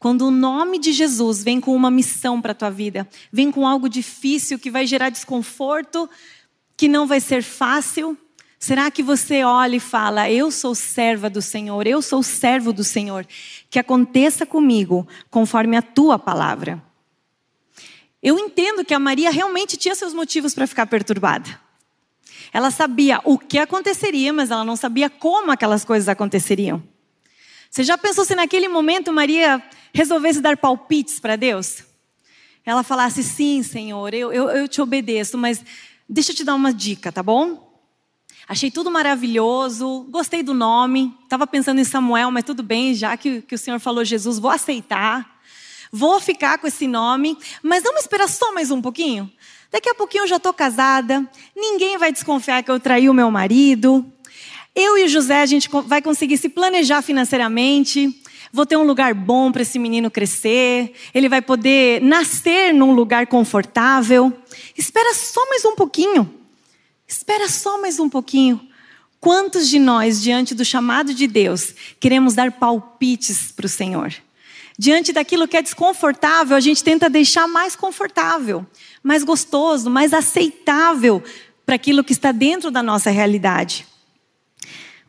Quando 0.00 0.22
o 0.22 0.30
nome 0.30 0.78
de 0.78 0.94
Jesus 0.94 1.44
vem 1.44 1.60
com 1.60 1.76
uma 1.76 1.90
missão 1.90 2.40
para 2.40 2.52
a 2.52 2.54
tua 2.54 2.70
vida, 2.70 3.06
vem 3.30 3.52
com 3.52 3.66
algo 3.66 3.86
difícil 3.86 4.58
que 4.58 4.70
vai 4.70 4.86
gerar 4.86 5.10
desconforto, 5.10 6.08
que 6.74 6.88
não 6.88 7.06
vai 7.06 7.20
ser 7.20 7.42
fácil, 7.42 8.16
será 8.58 8.90
que 8.90 9.02
você 9.02 9.44
olha 9.44 9.76
e 9.76 9.80
fala: 9.80 10.30
Eu 10.30 10.50
sou 10.50 10.74
serva 10.74 11.28
do 11.28 11.42
Senhor, 11.42 11.86
eu 11.86 12.00
sou 12.00 12.22
servo 12.22 12.72
do 12.72 12.82
Senhor, 12.82 13.26
que 13.68 13.78
aconteça 13.78 14.46
comigo 14.46 15.06
conforme 15.30 15.76
a 15.76 15.82
tua 15.82 16.18
palavra? 16.18 16.82
Eu 18.22 18.38
entendo 18.38 18.86
que 18.86 18.94
a 18.94 18.98
Maria 18.98 19.30
realmente 19.30 19.76
tinha 19.76 19.94
seus 19.94 20.14
motivos 20.14 20.54
para 20.54 20.66
ficar 20.66 20.86
perturbada. 20.86 21.60
Ela 22.54 22.70
sabia 22.70 23.20
o 23.22 23.38
que 23.38 23.58
aconteceria, 23.58 24.32
mas 24.32 24.50
ela 24.50 24.64
não 24.64 24.76
sabia 24.76 25.10
como 25.10 25.52
aquelas 25.52 25.84
coisas 25.84 26.08
aconteceriam. 26.08 26.82
Você 27.70 27.84
já 27.84 27.96
pensou 27.96 28.24
se 28.24 28.34
naquele 28.34 28.66
momento 28.66 29.12
Maria 29.12 29.62
resolvesse 29.94 30.40
dar 30.40 30.56
palpites 30.56 31.20
para 31.20 31.36
Deus? 31.36 31.84
Ela 32.66 32.82
falasse: 32.82 33.22
Sim, 33.22 33.62
Senhor, 33.62 34.12
eu, 34.12 34.32
eu, 34.32 34.50
eu 34.50 34.66
te 34.66 34.82
obedeço, 34.82 35.38
mas 35.38 35.64
deixa 36.08 36.32
eu 36.32 36.36
te 36.36 36.42
dar 36.42 36.56
uma 36.56 36.74
dica, 36.74 37.12
tá 37.12 37.22
bom? 37.22 37.70
Achei 38.48 38.72
tudo 38.72 38.90
maravilhoso, 38.90 40.04
gostei 40.10 40.42
do 40.42 40.52
nome, 40.52 41.16
estava 41.22 41.46
pensando 41.46 41.80
em 41.80 41.84
Samuel, 41.84 42.32
mas 42.32 42.42
tudo 42.42 42.64
bem, 42.64 42.92
já 42.92 43.16
que, 43.16 43.42
que 43.42 43.54
o 43.54 43.58
Senhor 43.58 43.78
falou 43.78 44.04
Jesus, 44.04 44.40
vou 44.40 44.50
aceitar. 44.50 45.38
Vou 45.92 46.18
ficar 46.20 46.58
com 46.58 46.66
esse 46.66 46.88
nome, 46.88 47.38
mas 47.62 47.84
vamos 47.84 48.00
esperar 48.00 48.28
só 48.28 48.52
mais 48.52 48.72
um 48.72 48.82
pouquinho? 48.82 49.30
Daqui 49.70 49.88
a 49.88 49.94
pouquinho 49.94 50.24
eu 50.24 50.28
já 50.28 50.36
estou 50.36 50.52
casada, 50.52 51.24
ninguém 51.54 51.98
vai 51.98 52.10
desconfiar 52.10 52.64
que 52.64 52.70
eu 52.70 52.80
traí 52.80 53.08
o 53.08 53.14
meu 53.14 53.30
marido. 53.30 54.04
Eu 54.74 54.96
e 54.98 55.04
o 55.04 55.08
José, 55.08 55.42
a 55.42 55.46
gente 55.46 55.68
vai 55.86 56.00
conseguir 56.00 56.38
se 56.38 56.48
planejar 56.48 57.02
financeiramente. 57.02 58.14
Vou 58.52 58.66
ter 58.66 58.76
um 58.76 58.82
lugar 58.82 59.14
bom 59.14 59.50
para 59.52 59.62
esse 59.62 59.78
menino 59.78 60.10
crescer. 60.10 60.92
Ele 61.14 61.28
vai 61.28 61.42
poder 61.42 62.00
nascer 62.02 62.72
num 62.72 62.92
lugar 62.92 63.26
confortável. 63.26 64.32
Espera 64.76 65.14
só 65.14 65.48
mais 65.48 65.64
um 65.64 65.74
pouquinho. 65.74 66.32
Espera 67.06 67.48
só 67.48 67.80
mais 67.80 67.98
um 67.98 68.08
pouquinho. 68.08 68.60
Quantos 69.20 69.68
de 69.68 69.78
nós, 69.78 70.22
diante 70.22 70.54
do 70.54 70.64
chamado 70.64 71.12
de 71.12 71.26
Deus, 71.26 71.74
queremos 71.98 72.34
dar 72.34 72.52
palpites 72.52 73.52
para 73.52 73.66
o 73.66 73.68
Senhor? 73.68 74.14
Diante 74.78 75.12
daquilo 75.12 75.46
que 75.46 75.58
é 75.58 75.62
desconfortável, 75.62 76.56
a 76.56 76.60
gente 76.60 76.82
tenta 76.82 77.10
deixar 77.10 77.46
mais 77.46 77.76
confortável, 77.76 78.64
mais 79.02 79.22
gostoso, 79.22 79.90
mais 79.90 80.14
aceitável 80.14 81.22
para 81.66 81.74
aquilo 81.74 82.02
que 82.02 82.12
está 82.12 82.32
dentro 82.32 82.70
da 82.70 82.82
nossa 82.82 83.10
realidade. 83.10 83.86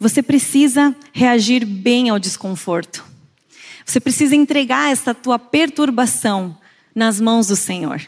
Você 0.01 0.23
precisa 0.23 0.95
reagir 1.13 1.63
bem 1.63 2.09
ao 2.09 2.17
desconforto. 2.17 3.05
Você 3.85 3.99
precisa 3.99 4.35
entregar 4.35 4.91
essa 4.91 5.13
tua 5.13 5.37
perturbação 5.37 6.57
nas 6.95 7.21
mãos 7.21 7.49
do 7.49 7.55
Senhor. 7.55 8.01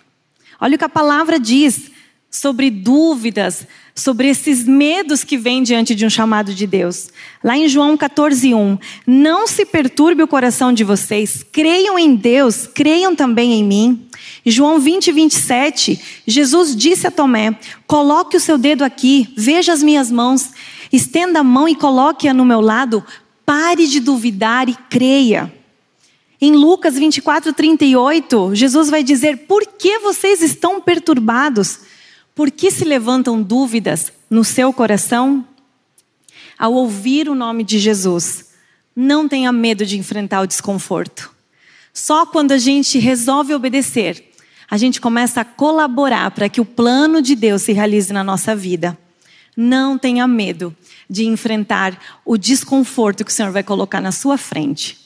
Olha 0.59 0.73
o 0.73 0.77
que 0.79 0.83
a 0.83 0.89
palavra 0.89 1.39
diz 1.39 1.91
sobre 2.31 2.71
dúvidas, 2.71 3.67
sobre 3.93 4.27
esses 4.27 4.65
medos 4.65 5.23
que 5.23 5.37
vêm 5.37 5.61
diante 5.61 5.93
de 5.93 6.03
um 6.03 6.09
chamado 6.09 6.55
de 6.55 6.65
Deus. 6.65 7.11
Lá 7.43 7.55
em 7.55 7.69
João 7.69 7.95
14:1, 7.95 8.79
não 9.05 9.45
se 9.45 9.63
perturbe 9.63 10.23
o 10.23 10.27
coração 10.27 10.73
de 10.73 10.83
vocês, 10.83 11.43
creiam 11.43 11.99
em 11.99 12.15
Deus, 12.15 12.65
creiam 12.65 13.15
também 13.15 13.53
em 13.53 13.63
mim. 13.63 14.07
João 14.43 14.79
20, 14.79 15.11
27, 15.11 16.01
Jesus 16.25 16.75
disse 16.75 17.05
a 17.05 17.11
Tomé: 17.11 17.55
Coloque 17.85 18.35
o 18.35 18.39
seu 18.39 18.57
dedo 18.57 18.83
aqui, 18.83 19.31
veja 19.37 19.71
as 19.71 19.83
minhas 19.83 20.09
mãos, 20.09 20.49
estenda 20.93 21.39
a 21.39 21.43
mão 21.43 21.67
e 21.67 21.75
coloque-a 21.75 22.33
no 22.33 22.45
meu 22.45 22.61
lado, 22.61 23.03
pare 23.43 23.87
de 23.87 23.99
duvidar 23.99 24.69
e 24.69 24.75
creia. 24.89 25.51
Em 26.39 26.51
Lucas 26.51 26.95
24, 26.95 27.51
38, 27.51 28.53
Jesus 28.53 28.89
vai 28.89 29.03
dizer: 29.03 29.47
Por 29.47 29.65
que 29.65 29.97
vocês 29.99 30.41
estão 30.41 30.79
perturbados? 30.79 31.79
Por 32.35 32.51
que 32.51 32.69
se 32.69 32.83
levantam 32.83 33.41
dúvidas 33.41 34.11
no 34.29 34.43
seu 34.43 34.71
coração? 34.71 35.45
Ao 36.57 36.73
ouvir 36.73 37.29
o 37.29 37.35
nome 37.35 37.63
de 37.63 37.79
Jesus, 37.79 38.51
não 38.95 39.27
tenha 39.27 39.51
medo 39.51 39.85
de 39.85 39.97
enfrentar 39.97 40.41
o 40.41 40.47
desconforto. 40.47 41.31
Só 41.93 42.25
quando 42.25 42.51
a 42.51 42.57
gente 42.57 42.97
resolve 42.99 43.53
obedecer, 43.53 44.31
a 44.69 44.77
gente 44.77 44.99
começa 44.99 45.41
a 45.41 45.45
colaborar 45.45 46.31
para 46.31 46.49
que 46.49 46.59
o 46.59 46.65
plano 46.65 47.21
de 47.21 47.35
Deus 47.35 47.61
se 47.61 47.71
realize 47.71 48.11
na 48.11 48.23
nossa 48.23 48.55
vida. 48.55 48.97
Não 49.55 49.97
tenha 49.97 50.27
medo 50.27 50.75
de 51.09 51.25
enfrentar 51.25 51.99
o 52.25 52.37
desconforto 52.37 53.23
que 53.23 53.31
o 53.31 53.33
Senhor 53.33 53.51
vai 53.51 53.63
colocar 53.63 54.01
na 54.01 54.11
sua 54.11 54.37
frente. 54.37 54.97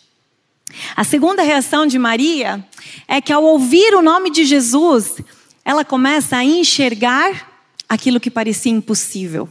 A 0.96 1.04
segunda 1.04 1.44
reação 1.44 1.86
de 1.86 1.98
Maria 1.98 2.66
é 3.08 3.22
que 3.22 3.32
ao 3.32 3.44
ouvir 3.44 3.94
o 3.94 4.02
nome 4.02 4.30
de 4.30 4.46
Jesus, 4.46 5.16
ela 5.64 5.84
começa 5.84 6.38
a 6.38 6.44
enxergar 6.44 7.52
aquilo 7.88 8.20
que 8.20 8.30
parecia 8.30 8.72
impossível. 8.72 9.50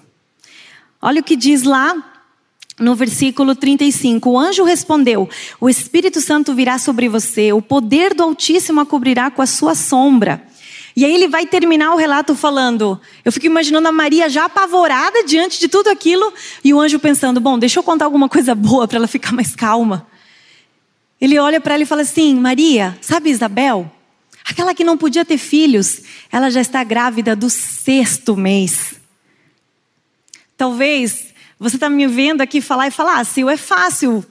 Olha 1.00 1.21
o 1.21 1.25
que 1.25 1.37
diz 1.37 1.62
lá 1.62 2.12
no 2.79 2.95
versículo 2.95 3.55
35. 3.55 4.31
O 4.31 4.38
anjo 4.38 4.65
respondeu: 4.65 5.29
O 5.61 5.69
Espírito 5.69 6.21
Santo 6.21 6.55
virá 6.55 6.79
sobre 6.79 7.09
você, 7.09 7.53
o 7.53 7.62
poder 7.62 8.15
do 8.15 8.23
Altíssimo 8.23 8.81
a 8.81 8.87
cobrirá 8.87 9.31
com 9.31 9.43
a 9.43 9.47
sua 9.47 9.75
sombra. 9.75 10.47
E 10.97 11.05
aí 11.05 11.15
ele 11.15 11.29
vai 11.29 11.47
terminar 11.47 11.93
o 11.93 11.97
relato 11.97 12.35
falando: 12.35 12.99
Eu 13.23 13.31
fico 13.31 13.45
imaginando 13.45 13.87
a 13.87 13.93
Maria 13.93 14.31
já 14.31 14.47
apavorada 14.47 15.23
diante 15.25 15.61
de 15.61 15.69
tudo 15.69 15.88
aquilo, 15.88 16.33
e 16.65 16.73
o 16.73 16.81
anjo 16.81 16.99
pensando: 16.99 17.38
Bom, 17.38 17.59
deixa 17.59 17.79
eu 17.79 17.83
contar 17.83 18.07
alguma 18.07 18.31
coisa 18.31 18.55
boa 18.55 18.88
para 18.88 18.97
ela 18.97 19.07
ficar 19.07 19.33
mais 19.33 19.55
calma. 19.55 20.07
Ele 21.21 21.38
olha 21.38 21.61
para 21.61 21.75
ela 21.75 21.83
e 21.83 21.87
fala 21.87 22.00
assim: 22.00 22.35
Maria, 22.35 22.97
sabe 23.03 23.29
Isabel? 23.29 23.93
Aquela 24.49 24.75
que 24.75 24.85
não 24.85 24.97
podia 24.97 25.25
ter 25.25 25.38
filhos, 25.38 26.00
ela 26.33 26.50
já 26.50 26.61
está 26.61 26.83
grávida 26.83 27.37
do 27.37 27.50
sexto 27.50 28.37
mês. 28.37 28.95
Talvez 30.57 31.35
você 31.59 31.76
está 31.76 31.91
me 31.91 32.07
vendo 32.07 32.41
aqui 32.41 32.61
falar 32.61 32.87
e 32.87 32.91
falar, 32.91 33.19
ah, 33.19 33.25
Sil, 33.26 33.50
é 33.50 33.57
fácil 33.57 34.25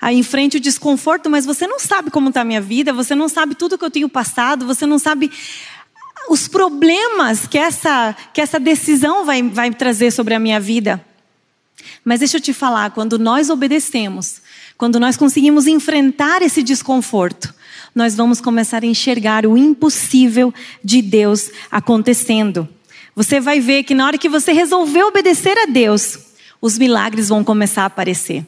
aí 0.00 0.18
em 0.18 0.22
frente 0.22 0.56
o 0.56 0.60
desconforto, 0.60 1.30
mas 1.30 1.46
você 1.46 1.66
não 1.66 1.78
sabe 1.78 2.10
como 2.10 2.28
está 2.28 2.42
a 2.42 2.44
minha 2.44 2.60
vida, 2.60 2.92
você 2.92 3.14
não 3.14 3.28
sabe 3.28 3.54
tudo 3.54 3.78
que 3.78 3.84
eu 3.84 3.90
tenho 3.90 4.08
passado, 4.08 4.66
você 4.66 4.84
não 4.84 4.98
sabe 4.98 5.30
os 6.28 6.48
problemas 6.48 7.46
que 7.46 7.58
essa, 7.58 8.16
que 8.32 8.40
essa 8.40 8.58
decisão 8.58 9.24
vai, 9.24 9.42
vai 9.42 9.72
trazer 9.72 10.10
sobre 10.10 10.34
a 10.34 10.38
minha 10.38 10.60
vida. 10.60 11.04
Mas 12.04 12.20
deixa 12.20 12.36
eu 12.36 12.40
te 12.40 12.52
falar, 12.52 12.90
quando 12.90 13.18
nós 13.18 13.50
obedecemos, 13.50 14.40
quando 14.76 14.98
nós 14.98 15.16
conseguimos 15.16 15.66
enfrentar 15.66 16.42
esse 16.42 16.62
desconforto, 16.62 17.54
nós 17.94 18.14
vamos 18.14 18.40
começar 18.40 18.82
a 18.82 18.86
enxergar 18.86 19.46
o 19.46 19.56
impossível 19.56 20.52
de 20.82 21.00
Deus 21.00 21.50
acontecendo. 21.70 22.68
Você 23.14 23.38
vai 23.38 23.60
ver 23.60 23.84
que 23.84 23.94
na 23.94 24.06
hora 24.06 24.18
que 24.18 24.28
você 24.28 24.52
resolver 24.52 25.04
obedecer 25.04 25.56
a 25.56 25.66
Deus, 25.66 26.18
os 26.60 26.76
milagres 26.78 27.28
vão 27.28 27.44
começar 27.44 27.82
a 27.82 27.86
aparecer. 27.86 28.44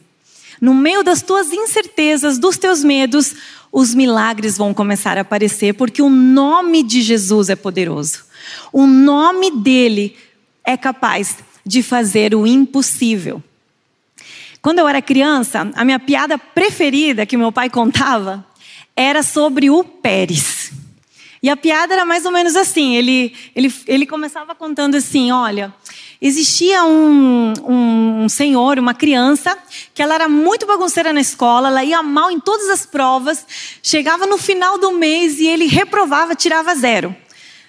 No 0.61 0.75
meio 0.75 1.03
das 1.03 1.23
tuas 1.23 1.53
incertezas, 1.53 2.39
dos 2.39 2.57
teus 2.57 2.83
medos, 2.83 3.35
os 3.71 3.95
milagres 3.95 4.57
vão 4.57 4.73
começar 4.73 5.19
a 5.19 5.21
aparecer, 5.21 5.75
porque 5.75 6.01
o 6.01 6.09
nome 6.09 6.83
de 6.83 7.03
Jesus 7.03 7.49
é 7.49 7.57
poderoso. 7.57 8.25
O 8.73 8.87
nome 8.87 9.51
dele 9.51 10.17
é 10.65 10.77
capaz 10.77 11.37
de 11.65 11.83
fazer 11.83 12.35
o 12.35 12.47
impossível. 12.47 13.43
Quando 14.63 14.79
eu 14.79 14.89
era 14.89 15.03
criança, 15.03 15.71
a 15.75 15.85
minha 15.85 15.99
piada 15.99 16.39
preferida 16.39 17.27
que 17.27 17.37
meu 17.37 17.53
pai 17.53 17.71
contava 17.71 18.45
era 18.97 19.23
sobre 19.23 19.71
o 19.71 19.85
Pérez. 19.85 20.73
E 21.43 21.51
a 21.51 21.57
piada 21.57 21.95
era 21.95 22.05
mais 22.05 22.25
ou 22.25 22.33
menos 22.33 22.57
assim: 22.57 22.97
ele, 22.97 23.35
ele, 23.55 23.73
ele 23.87 24.07
começava 24.07 24.55
contando 24.55 24.97
assim: 24.97 25.31
olha, 25.31 25.73
existia 26.21 26.85
um, 26.85 27.53
um 27.67 28.29
senhor, 28.29 28.79
uma 28.79 28.95
criança, 28.95 29.57
que 29.95 30.03
ela 30.03 30.15
era 30.15 30.29
muito 30.29 30.67
bagunceira 30.67 31.13
na 31.13 31.21
escola, 31.21 31.69
ela 31.69 31.85
ia 31.85 32.03
mal 32.03 32.31
em 32.31 32.41
todas 32.41 32.69
as 32.69 32.87
provas, 32.87 33.47
chegava 33.83 34.27
no 34.27 34.39
final 34.39 34.79
do 34.79 34.93
mês 34.93 35.39
e 35.39 35.47
ele 35.47 35.67
reprovava, 35.67 36.35
tirava 36.35 36.75
zero. 36.75 37.15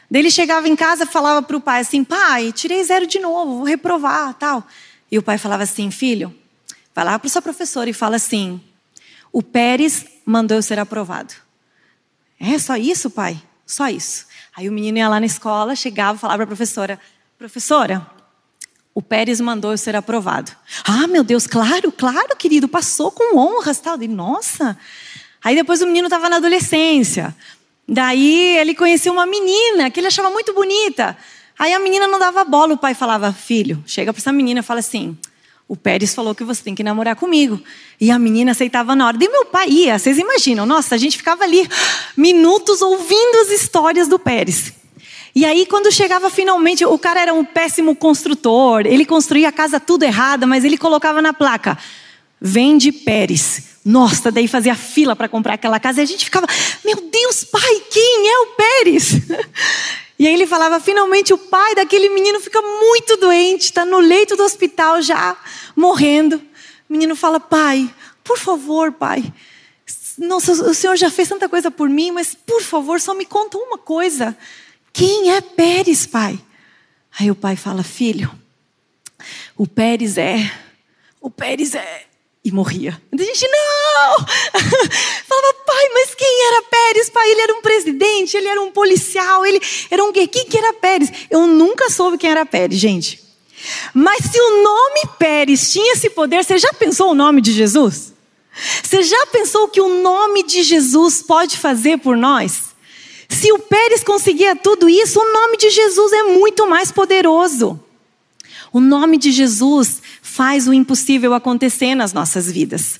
Daí 0.09 0.21
ele 0.21 0.31
chegava 0.31 0.67
em 0.67 0.75
casa 0.75 1.03
e 1.03 1.07
falava 1.07 1.41
para 1.41 1.57
o 1.57 1.61
pai 1.61 1.81
assim: 1.81 2.03
pai, 2.03 2.51
tirei 2.51 2.83
zero 2.83 3.05
de 3.05 3.19
novo, 3.19 3.57
vou 3.57 3.63
reprovar, 3.63 4.33
tal. 4.35 4.65
E 5.11 5.17
o 5.17 5.23
pai 5.23 5.37
falava 5.37 5.63
assim: 5.63 5.91
filho, 5.91 6.33
vai 6.95 7.03
lá 7.03 7.19
para 7.19 7.27
o 7.27 7.29
seu 7.29 7.41
professor 7.41 7.87
e 7.87 7.93
fala 7.93 8.15
assim: 8.15 8.61
o 9.31 9.43
Pérez 9.43 10.05
mandou 10.25 10.57
eu 10.57 10.63
ser 10.63 10.79
aprovado. 10.79 11.33
É 12.39 12.57
só 12.57 12.77
isso, 12.77 13.09
pai? 13.09 13.41
Só 13.65 13.89
isso. 13.89 14.25
Aí 14.55 14.69
o 14.69 14.71
menino 14.71 14.97
ia 14.97 15.09
lá 15.09 15.19
na 15.19 15.25
escola, 15.25 15.75
chegava, 15.75 16.17
falava 16.17 16.37
para 16.37 16.43
a 16.45 16.47
professora: 16.47 16.99
professora, 17.37 18.07
o 18.97 19.01
Pérez 19.03 19.39
mandou 19.39 19.69
eu 19.69 19.77
ser 19.77 19.95
aprovado. 19.95 20.51
Ah, 20.83 21.05
meu 21.05 21.23
Deus, 21.23 21.45
claro, 21.45 21.91
claro, 21.91 22.35
querido, 22.35 22.67
passou 22.67 23.11
com 23.11 23.37
honras, 23.37 23.77
tal. 23.77 24.01
E, 24.01 24.07
nossa. 24.07 24.75
Aí 25.43 25.55
depois 25.55 25.83
o 25.83 25.85
menino 25.85 26.07
estava 26.07 26.27
na 26.27 26.37
adolescência. 26.37 27.35
Daí 27.87 28.57
ele 28.57 28.73
conhecia 28.73 29.11
uma 29.11 29.27
menina 29.27 29.91
que 29.91 29.99
ele 29.99 30.07
achava 30.07 30.31
muito 30.31 30.51
bonita. 30.51 31.15
Aí 31.59 31.75
a 31.75 31.79
menina 31.79 32.07
não 32.07 32.17
dava 32.17 32.43
bola, 32.43 32.73
o 32.73 32.77
pai 32.77 32.95
falava: 32.95 33.31
"Filho, 33.31 33.83
chega 33.85 34.11
para 34.11 34.19
essa 34.19 34.31
menina 34.31 34.63
fala 34.63 34.79
assim: 34.79 35.15
o 35.67 35.75
Pérez 35.75 36.15
falou 36.15 36.33
que 36.33 36.43
você 36.43 36.63
tem 36.63 36.73
que 36.73 36.81
namorar 36.81 37.15
comigo. 37.15 37.61
E 38.01 38.09
a 38.09 38.17
menina 38.17 38.53
aceitava 38.53 38.95
na 38.95 39.05
hora. 39.05 39.17
E 39.21 39.29
meu 39.29 39.45
pai 39.45 39.69
ia, 39.69 39.99
vocês 39.99 40.17
imaginam? 40.17 40.65
Nossa, 40.65 40.95
a 40.95 40.97
gente 40.97 41.17
ficava 41.17 41.43
ali 41.43 41.69
minutos 42.17 42.81
ouvindo 42.81 43.41
as 43.43 43.51
histórias 43.51 44.07
do 44.07 44.17
Pérez. 44.17 44.73
E 45.37 45.45
aí, 45.45 45.67
quando 45.67 45.91
chegava 45.91 46.31
finalmente, 46.31 46.83
o 46.83 46.97
cara 46.97 47.21
era 47.21 47.31
um 47.31 47.45
péssimo 47.45 47.95
construtor, 47.95 48.87
ele 48.87 49.05
construía 49.05 49.49
a 49.49 49.51
casa 49.51 49.79
tudo 49.79 50.01
errada, 50.01 50.47
mas 50.47 50.65
ele 50.65 50.79
colocava 50.79 51.21
na 51.21 51.31
placa: 51.31 51.77
vende 52.41 52.91
Pérez. 52.91 53.77
Nossa, 53.85 54.31
daí 54.31 54.47
fazia 54.47 54.73
fila 54.73 55.15
para 55.15 55.29
comprar 55.29 55.53
aquela 55.53 55.79
casa 55.79 56.01
e 56.01 56.03
a 56.03 56.07
gente 56.07 56.25
ficava: 56.25 56.47
meu 56.83 56.95
Deus, 57.11 57.43
pai, 57.43 57.83
quem 57.91 58.27
é 58.27 58.39
o 58.39 58.47
Pérez? 58.47 59.11
E 60.19 60.25
aí 60.25 60.33
ele 60.33 60.47
falava: 60.47 60.79
finalmente 60.79 61.31
o 61.31 61.37
pai 61.37 61.75
daquele 61.75 62.09
menino 62.09 62.39
fica 62.39 62.59
muito 62.59 63.17
doente, 63.17 63.65
está 63.65 63.85
no 63.85 63.99
leito 63.99 64.35
do 64.35 64.41
hospital 64.41 65.03
já, 65.03 65.37
morrendo. 65.75 66.37
O 66.37 66.93
menino 66.93 67.15
fala: 67.15 67.39
pai, 67.39 67.87
por 68.23 68.39
favor, 68.39 68.91
pai. 68.91 69.31
Nossa, 70.17 70.53
o 70.53 70.73
senhor 70.73 70.95
já 70.95 71.11
fez 71.11 71.29
tanta 71.29 71.47
coisa 71.47 71.69
por 71.69 71.87
mim, 71.87 72.09
mas 72.09 72.33
por 72.33 72.63
favor, 72.63 72.99
só 72.99 73.13
me 73.13 73.27
conta 73.27 73.59
uma 73.59 73.77
coisa. 73.77 74.35
Quem 74.97 75.31
é 75.31 75.41
Pérez, 75.41 76.07
pai? 76.07 76.39
Aí 77.19 77.29
o 77.29 77.35
pai 77.35 77.55
fala: 77.55 77.83
Filho, 77.83 78.31
o 79.55 79.67
Pérez 79.67 80.17
é. 80.17 80.51
O 81.21 81.29
Pérez 81.29 81.75
é. 81.75 82.05
E 82.43 82.51
morria. 82.51 82.99
A 83.13 83.15
gente, 83.15 83.47
não! 83.47 84.17
Falava, 85.27 85.53
pai, 85.67 85.89
mas 85.93 86.15
quem 86.15 86.47
era 86.47 86.61
Pérez, 86.63 87.09
pai? 87.11 87.29
Ele 87.29 87.41
era 87.41 87.53
um 87.53 87.61
presidente, 87.61 88.37
ele 88.37 88.47
era 88.47 88.59
um 88.59 88.71
policial, 88.71 89.45
ele 89.45 89.61
era 89.91 90.03
um 90.03 90.11
quê? 90.11 90.25
Quem 90.25 90.45
que 90.45 90.57
era 90.57 90.73
Pérez? 90.73 91.11
Eu 91.29 91.45
nunca 91.45 91.91
soube 91.91 92.17
quem 92.17 92.31
era 92.31 92.43
Pérez, 92.43 92.79
gente. 92.79 93.23
Mas 93.93 94.25
se 94.31 94.39
o 94.39 94.63
nome 94.63 95.01
Pérez 95.19 95.71
tinha 95.71 95.93
esse 95.93 96.09
poder, 96.09 96.43
você 96.43 96.57
já 96.57 96.73
pensou 96.73 97.11
o 97.11 97.15
nome 97.15 97.39
de 97.39 97.51
Jesus? 97.51 98.13
Você 98.81 99.03
já 99.03 99.27
pensou 99.27 99.65
o 99.65 99.67
que 99.67 99.79
o 99.79 100.01
nome 100.01 100.41
de 100.41 100.63
Jesus 100.63 101.21
pode 101.21 101.55
fazer 101.55 101.99
por 101.99 102.17
nós? 102.17 102.66
Se 103.29 103.51
o 103.51 103.59
Pérez 103.59 104.03
conseguia 104.03 104.55
tudo 104.55 104.89
isso, 104.89 105.19
o 105.19 105.33
nome 105.33 105.57
de 105.57 105.69
Jesus 105.69 106.11
é 106.13 106.23
muito 106.23 106.67
mais 106.69 106.91
poderoso. 106.91 107.79
O 108.71 108.79
nome 108.79 109.17
de 109.17 109.31
Jesus 109.31 110.01
faz 110.21 110.67
o 110.67 110.73
impossível 110.73 111.33
acontecer 111.33 111.95
nas 111.95 112.13
nossas 112.13 112.51
vidas. 112.51 112.99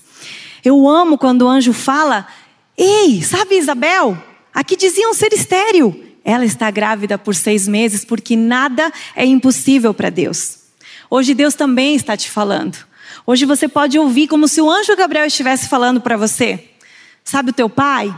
Eu 0.63 0.87
amo 0.87 1.17
quando 1.17 1.43
o 1.43 1.47
anjo 1.47 1.73
fala: 1.73 2.27
Ei, 2.77 3.21
sabe 3.23 3.57
Isabel? 3.57 4.17
Aqui 4.53 4.75
diziam 4.75 5.13
ser 5.13 5.31
estéril. 5.33 6.03
Ela 6.23 6.43
está 6.43 6.69
grávida 6.69 7.17
por 7.17 7.35
seis 7.35 7.67
meses 7.67 8.03
porque 8.03 8.35
nada 8.35 8.91
é 9.15 9.25
impossível 9.25 9.93
para 9.93 10.09
Deus. 10.09 10.57
Hoje 11.09 11.33
Deus 11.33 11.53
também 11.53 11.95
está 11.95 12.17
te 12.17 12.29
falando. 12.29 12.77
Hoje 13.25 13.45
você 13.45 13.67
pode 13.67 13.97
ouvir 13.97 14.27
como 14.27 14.47
se 14.47 14.61
o 14.61 14.69
anjo 14.69 14.95
Gabriel 14.95 15.25
estivesse 15.25 15.69
falando 15.69 16.01
para 16.01 16.17
você. 16.17 16.69
Sabe 17.23 17.51
o 17.51 17.53
teu 17.53 17.69
pai, 17.69 18.13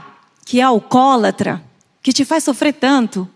que 0.46 0.60
é 0.60 0.64
alcoólatra, 0.64 1.64
que 2.02 2.14
te 2.14 2.24
faz 2.26 2.44
sofrer 2.44 2.74
tanto, 2.74 3.28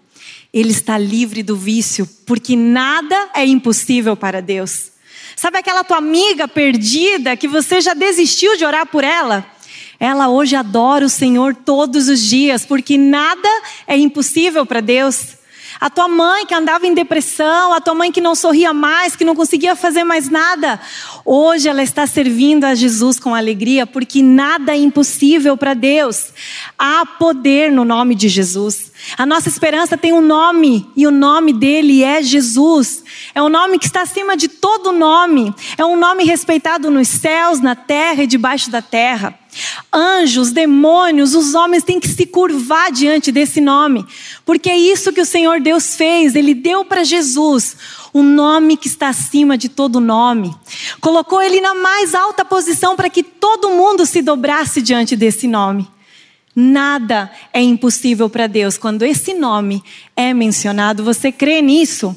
ele 0.53 0.71
está 0.71 0.97
livre 0.97 1.41
do 1.41 1.55
vício, 1.55 2.07
porque 2.25 2.55
nada 2.55 3.29
é 3.33 3.45
impossível 3.45 4.15
para 4.15 4.41
Deus. 4.41 4.91
Sabe 5.35 5.57
aquela 5.57 5.83
tua 5.83 5.97
amiga 5.97 6.47
perdida 6.47 7.35
que 7.35 7.47
você 7.47 7.81
já 7.81 7.93
desistiu 7.93 8.55
de 8.55 8.63
orar 8.63 8.85
por 8.85 9.03
ela? 9.03 9.45
Ela 9.99 10.29
hoje 10.29 10.55
adora 10.55 11.05
o 11.05 11.09
Senhor 11.09 11.55
todos 11.55 12.07
os 12.07 12.21
dias, 12.21 12.65
porque 12.65 12.97
nada 12.97 13.49
é 13.87 13.97
impossível 13.97 14.65
para 14.65 14.81
Deus. 14.81 15.37
A 15.83 15.89
tua 15.89 16.07
mãe 16.07 16.45
que 16.45 16.53
andava 16.53 16.87
em 16.87 16.93
depressão, 16.93 17.73
a 17.73 17.81
tua 17.81 17.93
mãe 17.93 18.09
que 18.09 18.21
não 18.21 18.35
sorria 18.35 18.73
mais, 18.73 19.17
que 19.17 19.25
não 19.25 19.35
conseguia 19.35 19.75
fazer 19.75 20.05
mais 20.05 20.29
nada, 20.29 20.79
hoje 21.25 21.67
ela 21.67 21.83
está 21.83 22.07
servindo 22.07 22.63
a 22.63 22.73
Jesus 22.73 23.19
com 23.19 23.35
alegria, 23.35 23.85
porque 23.85 24.23
nada 24.23 24.71
é 24.71 24.77
impossível 24.77 25.57
para 25.57 25.73
Deus. 25.73 26.31
Há 26.79 27.05
poder 27.05 27.69
no 27.69 27.83
nome 27.83 28.15
de 28.15 28.29
Jesus. 28.29 28.93
A 29.17 29.25
nossa 29.25 29.49
esperança 29.49 29.97
tem 29.97 30.13
um 30.13 30.21
nome, 30.21 30.89
e 30.95 31.05
o 31.05 31.11
nome 31.11 31.51
dele 31.51 32.01
é 32.01 32.23
Jesus. 32.23 33.03
É 33.35 33.43
um 33.43 33.49
nome 33.49 33.77
que 33.77 33.85
está 33.85 34.03
acima 34.03 34.37
de 34.37 34.47
todo 34.47 34.93
nome. 34.93 35.53
É 35.77 35.83
um 35.83 35.97
nome 35.97 36.23
respeitado 36.23 36.89
nos 36.89 37.09
céus, 37.09 37.59
na 37.59 37.75
terra 37.75 38.23
e 38.23 38.27
debaixo 38.27 38.71
da 38.71 38.81
terra. 38.81 39.37
Anjos, 39.91 40.51
demônios, 40.51 41.35
os 41.35 41.53
homens 41.53 41.83
têm 41.83 41.99
que 41.99 42.07
se 42.07 42.25
curvar 42.25 42.91
diante 42.91 43.31
desse 43.31 43.61
nome, 43.61 44.05
porque 44.45 44.69
é 44.69 44.77
isso 44.77 45.13
que 45.13 45.21
o 45.21 45.25
Senhor 45.25 45.59
Deus 45.59 45.95
fez. 45.95 46.35
Ele 46.35 46.53
deu 46.53 46.83
para 46.83 47.03
Jesus 47.03 47.75
um 48.13 48.23
nome 48.23 48.77
que 48.77 48.87
está 48.87 49.09
acima 49.09 49.57
de 49.57 49.69
todo 49.69 49.99
nome. 49.99 50.55
Colocou 51.01 51.41
ele 51.41 51.59
na 51.61 51.73
mais 51.73 52.13
alta 52.13 52.45
posição 52.45 52.95
para 52.95 53.09
que 53.09 53.23
todo 53.23 53.71
mundo 53.71 54.05
se 54.05 54.21
dobrasse 54.21 54.81
diante 54.81 55.15
desse 55.15 55.47
nome. 55.47 55.87
Nada 56.55 57.31
é 57.51 57.61
impossível 57.61 58.29
para 58.29 58.45
Deus 58.45 58.77
quando 58.77 59.03
esse 59.03 59.33
nome 59.33 59.83
é 60.15 60.33
mencionado. 60.33 61.03
Você 61.03 61.31
crê 61.31 61.61
nisso? 61.61 62.15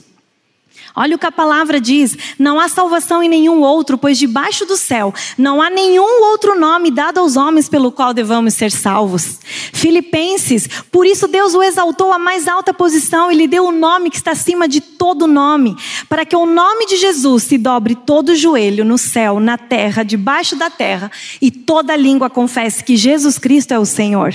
Olha 0.98 1.14
o 1.14 1.18
que 1.18 1.26
a 1.26 1.32
palavra 1.32 1.78
diz: 1.78 2.16
não 2.38 2.58
há 2.58 2.68
salvação 2.70 3.22
em 3.22 3.28
nenhum 3.28 3.60
outro, 3.60 3.98
pois 3.98 4.16
debaixo 4.16 4.64
do 4.64 4.76
céu 4.76 5.12
não 5.36 5.60
há 5.60 5.68
nenhum 5.68 6.24
outro 6.30 6.58
nome 6.58 6.90
dado 6.90 7.18
aos 7.18 7.36
homens 7.36 7.68
pelo 7.68 7.92
qual 7.92 8.14
devamos 8.14 8.54
ser 8.54 8.70
salvos. 8.70 9.38
Filipenses, 9.74 10.66
por 10.90 11.06
isso 11.06 11.28
Deus 11.28 11.54
o 11.54 11.62
exaltou 11.62 12.12
à 12.12 12.18
mais 12.18 12.48
alta 12.48 12.72
posição 12.72 13.30
e 13.30 13.34
lhe 13.34 13.46
deu 13.46 13.66
o 13.66 13.72
nome 13.72 14.08
que 14.08 14.16
está 14.16 14.30
acima 14.30 14.66
de 14.66 14.80
todo 14.80 15.26
nome, 15.26 15.76
para 16.08 16.24
que 16.24 16.34
o 16.34 16.46
nome 16.46 16.86
de 16.86 16.96
Jesus 16.96 17.42
se 17.42 17.58
dobre 17.58 17.94
todo 17.94 18.30
o 18.30 18.36
joelho 18.36 18.84
no 18.84 18.96
céu, 18.96 19.38
na 19.38 19.58
terra, 19.58 20.02
debaixo 20.02 20.56
da 20.56 20.70
terra, 20.70 21.10
e 21.42 21.50
toda 21.50 21.94
língua 21.94 22.30
confesse 22.30 22.82
que 22.82 22.96
Jesus 22.96 23.36
Cristo 23.36 23.72
é 23.72 23.78
o 23.78 23.84
Senhor 23.84 24.34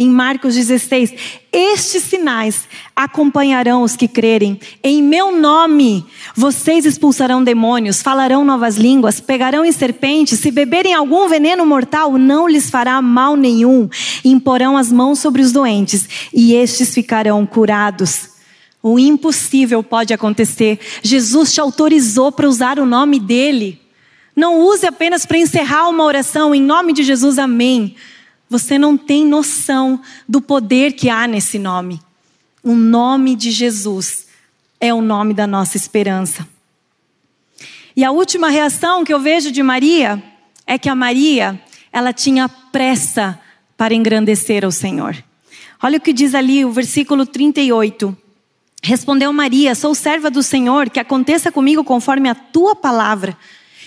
em 0.00 0.08
Marcos 0.08 0.54
16: 0.54 1.12
Estes 1.52 2.04
sinais 2.04 2.66
acompanharão 2.96 3.82
os 3.82 3.96
que 3.96 4.08
crerem. 4.08 4.58
Em 4.82 5.02
meu 5.02 5.38
nome 5.38 6.06
vocês 6.34 6.86
expulsarão 6.86 7.44
demônios, 7.44 8.00
falarão 8.00 8.42
novas 8.42 8.78
línguas, 8.78 9.20
pegarão 9.20 9.62
em 9.62 9.70
serpentes, 9.70 10.40
se 10.40 10.50
beberem 10.50 10.94
algum 10.94 11.28
veneno 11.28 11.66
mortal, 11.66 12.16
não 12.16 12.48
lhes 12.48 12.70
fará 12.70 13.02
mal 13.02 13.36
nenhum. 13.36 13.90
Imporão 14.24 14.78
as 14.78 14.90
mãos 14.90 15.18
sobre 15.18 15.42
os 15.42 15.52
doentes 15.52 16.08
e 16.32 16.54
estes 16.54 16.94
ficarão 16.94 17.44
curados. 17.44 18.30
O 18.82 18.98
impossível 18.98 19.82
pode 19.82 20.14
acontecer. 20.14 20.80
Jesus 21.02 21.52
te 21.52 21.60
autorizou 21.60 22.32
para 22.32 22.48
usar 22.48 22.78
o 22.78 22.86
nome 22.86 23.20
dele. 23.20 23.78
Não 24.34 24.60
use 24.60 24.86
apenas 24.86 25.26
para 25.26 25.36
encerrar 25.36 25.90
uma 25.90 26.04
oração 26.04 26.54
em 26.54 26.62
nome 26.62 26.94
de 26.94 27.02
Jesus, 27.02 27.38
amém. 27.38 27.94
Você 28.50 28.76
não 28.76 28.96
tem 28.96 29.24
noção 29.24 30.00
do 30.28 30.40
poder 30.42 30.94
que 30.94 31.08
há 31.08 31.28
nesse 31.28 31.56
nome. 31.56 32.00
O 32.64 32.74
nome 32.74 33.36
de 33.36 33.52
Jesus 33.52 34.26
é 34.80 34.92
o 34.92 35.00
nome 35.00 35.32
da 35.32 35.46
nossa 35.46 35.76
esperança. 35.76 36.46
E 37.94 38.02
a 38.02 38.10
última 38.10 38.50
reação 38.50 39.04
que 39.04 39.14
eu 39.14 39.20
vejo 39.20 39.52
de 39.52 39.62
Maria 39.62 40.20
é 40.66 40.76
que 40.76 40.88
a 40.88 40.96
Maria, 40.96 41.62
ela 41.92 42.12
tinha 42.12 42.48
pressa 42.48 43.38
para 43.76 43.94
engrandecer 43.94 44.64
ao 44.64 44.72
Senhor. 44.72 45.16
Olha 45.80 45.98
o 45.98 46.00
que 46.00 46.12
diz 46.12 46.34
ali 46.34 46.64
o 46.64 46.72
versículo 46.72 47.24
38. 47.24 48.16
Respondeu 48.82 49.32
Maria: 49.32 49.76
Sou 49.76 49.94
serva 49.94 50.30
do 50.30 50.42
Senhor, 50.42 50.90
que 50.90 50.98
aconteça 50.98 51.52
comigo 51.52 51.84
conforme 51.84 52.28
a 52.28 52.34
tua 52.34 52.74
palavra. 52.74 53.36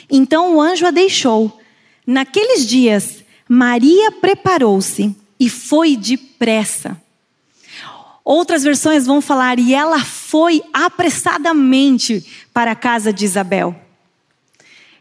Então 0.09 0.55
o 0.55 0.61
anjo 0.61 0.85
a 0.85 0.91
deixou. 0.91 1.59
Naqueles 2.05 2.65
dias, 2.65 3.22
Maria 3.53 4.11
preparou-se 4.11 5.15
e 5.39 5.47
foi 5.47 5.95
depressa. 5.95 6.99
Outras 8.25 8.63
versões 8.63 9.05
vão 9.05 9.21
falar, 9.21 9.59
e 9.59 9.75
ela 9.75 10.03
foi 10.03 10.63
apressadamente 10.73 12.25
para 12.51 12.71
a 12.71 12.75
casa 12.75 13.13
de 13.13 13.25
Isabel. 13.25 13.75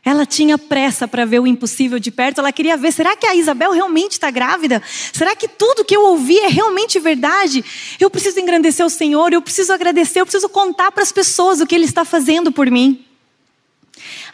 Ela 0.04 0.26
tinha 0.26 0.58
pressa 0.58 1.08
para 1.08 1.24
ver 1.24 1.40
o 1.40 1.46
impossível 1.46 1.98
de 1.98 2.10
perto, 2.10 2.40
ela 2.40 2.52
queria 2.52 2.76
ver: 2.76 2.92
será 2.92 3.16
que 3.16 3.24
a 3.24 3.34
Isabel 3.34 3.72
realmente 3.72 4.12
está 4.12 4.30
grávida? 4.30 4.82
Será 4.84 5.34
que 5.34 5.48
tudo 5.48 5.84
que 5.84 5.96
eu 5.96 6.02
ouvi 6.02 6.38
é 6.38 6.48
realmente 6.48 6.98
verdade? 6.98 7.64
Eu 7.98 8.10
preciso 8.10 8.38
engrandecer 8.38 8.84
o 8.84 8.90
Senhor, 8.90 9.32
eu 9.32 9.40
preciso 9.40 9.72
agradecer, 9.72 10.20
eu 10.20 10.26
preciso 10.26 10.48
contar 10.50 10.92
para 10.92 11.02
as 11.02 11.12
pessoas 11.12 11.62
o 11.62 11.66
que 11.66 11.74
Ele 11.74 11.86
está 11.86 12.04
fazendo 12.04 12.52
por 12.52 12.70
mim. 12.70 13.02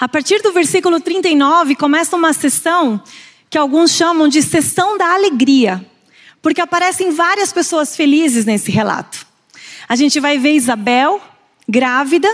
A 0.01 0.09
partir 0.09 0.43
do 0.43 0.53
versículo 0.53 1.01
39, 1.01 1.77
começa 1.77 2.17
uma 2.17 2.33
sessão 2.33 3.01
que 3.51 3.59
alguns 3.59 3.93
chamam 3.93 4.29
de 4.29 4.43
sessão 4.43 4.99
da 4.99 5.15
alegria, 5.15 5.85
porque 6.43 6.61
aparecem 6.61 7.11
várias 7.11 7.53
pessoas 7.53 7.97
felizes 7.97 8.45
nesse 8.45 8.71
relato. 8.71 9.27
A 9.89 9.97
gente 9.97 10.21
vai 10.21 10.39
ver 10.39 10.55
Isabel 10.55 11.21
grávida 11.69 12.29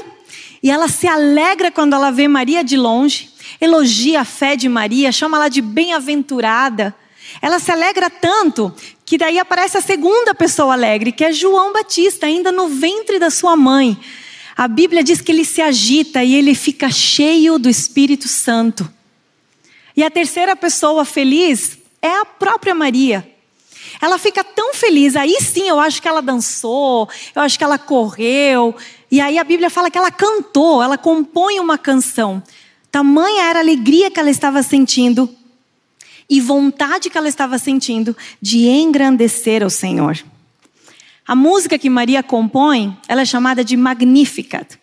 E 0.62 0.70
ela 0.70 0.88
se 0.88 1.06
alegra 1.06 1.70
quando 1.70 1.92
ela 1.92 2.10
vê 2.10 2.26
Maria 2.26 2.64
de 2.64 2.76
longe, 2.76 3.30
elogia 3.60 4.22
a 4.22 4.24
fé 4.24 4.56
de 4.56 4.66
Maria, 4.66 5.12
chama 5.12 5.36
ela 5.36 5.48
de 5.48 5.60
bem-aventurada. 5.60 6.94
Ela 7.42 7.58
se 7.58 7.70
alegra 7.70 8.08
tanto 8.08 8.74
que 9.04 9.18
daí 9.18 9.38
aparece 9.38 9.76
a 9.76 9.82
segunda 9.82 10.34
pessoa 10.34 10.72
alegre, 10.72 11.12
que 11.12 11.22
é 11.22 11.32
João 11.32 11.70
Batista, 11.70 12.24
ainda 12.24 12.50
no 12.50 12.68
ventre 12.68 13.18
da 13.18 13.28
sua 13.28 13.54
mãe. 13.54 13.98
A 14.56 14.66
Bíblia 14.66 15.04
diz 15.04 15.20
que 15.20 15.32
ele 15.32 15.44
se 15.44 15.60
agita 15.60 16.24
e 16.24 16.34
ele 16.34 16.54
fica 16.54 16.90
cheio 16.90 17.58
do 17.58 17.68
Espírito 17.68 18.26
Santo. 18.26 18.90
E 19.96 20.02
a 20.02 20.10
terceira 20.10 20.56
pessoa 20.56 21.04
feliz 21.04 21.78
é 22.02 22.20
a 22.20 22.24
própria 22.24 22.74
Maria. 22.74 23.28
Ela 24.00 24.18
fica 24.18 24.42
tão 24.42 24.74
feliz, 24.74 25.14
aí 25.14 25.38
sim 25.40 25.68
eu 25.68 25.78
acho 25.78 26.02
que 26.02 26.08
ela 26.08 26.20
dançou, 26.20 27.08
eu 27.34 27.42
acho 27.42 27.56
que 27.56 27.64
ela 27.64 27.78
correu, 27.78 28.74
e 29.10 29.20
aí 29.20 29.38
a 29.38 29.44
Bíblia 29.44 29.70
fala 29.70 29.90
que 29.90 29.96
ela 29.96 30.10
cantou, 30.10 30.82
ela 30.82 30.98
compõe 30.98 31.60
uma 31.60 31.78
canção. 31.78 32.42
Tamanha 32.90 33.44
era 33.44 33.60
a 33.60 33.62
alegria 33.62 34.10
que 34.10 34.18
ela 34.18 34.30
estava 34.30 34.62
sentindo 34.62 35.28
e 36.28 36.40
vontade 36.40 37.10
que 37.10 37.18
ela 37.18 37.28
estava 37.28 37.58
sentindo 37.58 38.16
de 38.40 38.66
engrandecer 38.66 39.62
ao 39.62 39.70
Senhor. 39.70 40.18
A 41.26 41.34
música 41.34 41.78
que 41.78 41.88
Maria 41.88 42.22
compõe, 42.22 42.96
ela 43.08 43.22
é 43.22 43.24
chamada 43.24 43.64
de 43.64 43.76
Magnificat. 43.76 44.78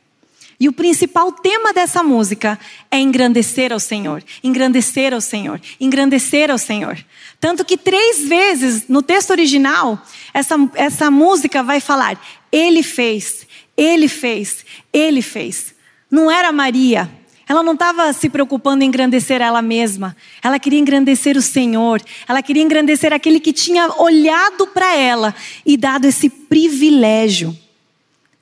E 0.61 0.69
o 0.69 0.71
principal 0.71 1.31
tema 1.31 1.73
dessa 1.73 2.03
música 2.03 2.59
é 2.91 2.99
engrandecer 2.99 3.73
ao 3.73 3.79
Senhor, 3.79 4.23
engrandecer 4.43 5.11
ao 5.11 5.19
Senhor, 5.19 5.59
engrandecer 5.79 6.51
ao 6.51 6.57
Senhor. 6.59 7.03
Tanto 7.39 7.65
que 7.65 7.75
três 7.75 8.27
vezes 8.27 8.87
no 8.87 9.01
texto 9.01 9.31
original, 9.31 9.99
essa, 10.31 10.55
essa 10.75 11.09
música 11.09 11.63
vai 11.63 11.79
falar: 11.79 12.23
Ele 12.51 12.83
fez, 12.83 13.47
Ele 13.75 14.07
fez, 14.07 14.63
Ele 14.93 15.23
fez. 15.23 15.73
Não 16.11 16.29
era 16.29 16.51
Maria, 16.51 17.09
ela 17.49 17.63
não 17.63 17.73
estava 17.73 18.13
se 18.13 18.29
preocupando 18.29 18.83
em 18.83 18.87
engrandecer 18.87 19.41
ela 19.41 19.63
mesma. 19.63 20.15
Ela 20.43 20.59
queria 20.59 20.79
engrandecer 20.79 21.35
o 21.37 21.41
Senhor. 21.41 21.99
Ela 22.27 22.43
queria 22.43 22.61
engrandecer 22.61 23.11
aquele 23.11 23.39
que 23.39 23.51
tinha 23.51 23.99
olhado 23.99 24.67
para 24.67 24.95
ela 24.95 25.33
e 25.65 25.75
dado 25.75 26.05
esse 26.05 26.29
privilégio. 26.29 27.57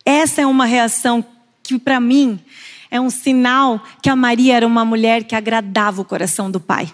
Essa 0.03 0.41
é 0.41 0.45
uma 0.45 0.65
reação 0.65 1.25
que 1.69 1.79
para 1.79 1.99
mim 1.99 2.39
é 2.89 2.99
um 2.99 3.09
sinal 3.09 3.83
que 4.01 4.09
a 4.09 4.15
Maria 4.15 4.55
era 4.55 4.65
uma 4.65 4.83
mulher 4.83 5.23
que 5.23 5.35
agradava 5.35 6.01
o 6.01 6.05
coração 6.05 6.49
do 6.49 6.59
Pai. 6.59 6.91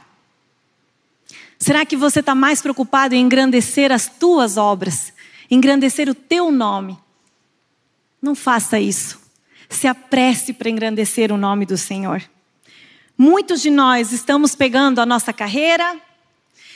Será 1.58 1.86
que 1.86 1.96
você 1.96 2.20
está 2.20 2.36
mais 2.36 2.62
preocupado 2.62 3.16
em 3.16 3.22
engrandecer 3.22 3.92
as 3.92 4.08
tuas 4.08 4.58
obras, 4.58 5.14
engrandecer 5.50 6.10
o 6.10 6.14
teu 6.14 6.52
nome? 6.52 6.98
Não 8.22 8.36
faça 8.36 8.80
isso. 8.80 9.20
Se 9.70 9.88
apresse 9.88 10.52
para 10.52 10.70
engrandecer 10.70 11.32
o 11.32 11.38
nome 11.38 11.66
do 11.66 11.78
Senhor. 11.78 12.22
Muitos 13.18 13.62
de 13.62 13.70
nós 13.70 14.12
estamos 14.12 14.56
pegando 14.56 15.00
a 15.00 15.06
nossa 15.06 15.32
carreira, 15.32 15.96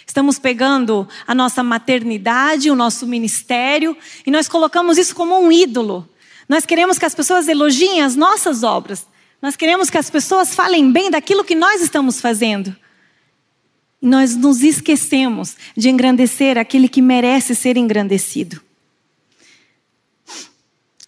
estamos 0.08 0.40
pegando 0.40 1.08
a 1.28 1.36
nossa 1.36 1.62
maternidade, 1.62 2.72
o 2.72 2.76
nosso 2.76 3.06
ministério, 3.06 3.96
e 4.26 4.32
nós 4.32 4.48
colocamos 4.48 4.98
isso 4.98 5.14
como 5.14 5.38
um 5.38 5.52
ídolo. 5.52 6.08
Nós 6.50 6.66
queremos 6.66 6.98
que 6.98 7.06
as 7.06 7.14
pessoas 7.14 7.48
elogiem 7.48 8.02
as 8.02 8.16
nossas 8.16 8.64
obras. 8.64 9.06
Nós 9.40 9.56
queremos 9.56 9.92
que 9.92 10.00
as 10.00 10.10
pessoas 10.10 10.56
falem 10.56 10.92
bem 10.92 11.12
daquilo 11.12 11.46
que 11.46 11.54
nós 11.54 11.80
estamos 11.80 12.20
fazendo. 12.20 12.76
E 14.02 14.08
nós 14.08 14.36
nos 14.36 14.64
esquecemos 14.64 15.56
de 15.78 15.90
engrandecer 15.90 16.58
aquele 16.58 16.90
que 16.90 17.04
merece 17.04 17.54
ser 17.54 17.78
engrandecido. 17.78 18.60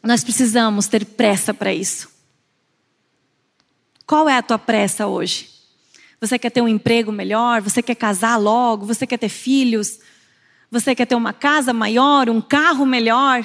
Nós 0.04 0.24
precisamos 0.24 0.88
ter 0.88 1.06
pressa 1.06 1.54
para 1.54 1.74
isso. 1.74 2.10
Qual 4.06 4.30
é 4.30 4.38
a 4.38 4.44
tua 4.44 4.60
pressa 4.60 5.08
hoje? 5.08 5.50
Você 6.20 6.38
quer 6.38 6.52
ter 6.52 6.62
um 6.62 6.68
emprego 6.68 7.12
melhor? 7.12 7.62
Você 7.62 7.82
quer 7.82 7.96
casar 7.96 8.38
logo? 8.38 8.86
Você 8.86 9.08
quer 9.08 9.18
ter 9.18 9.30
filhos? 9.30 10.00
Você 10.70 10.94
quer 10.94 11.08
ter 11.08 11.16
uma 11.16 11.34
casa 11.34 11.74
maior, 11.74 12.30
um 12.30 12.42
carro 12.42 12.86
melhor? 12.86 13.44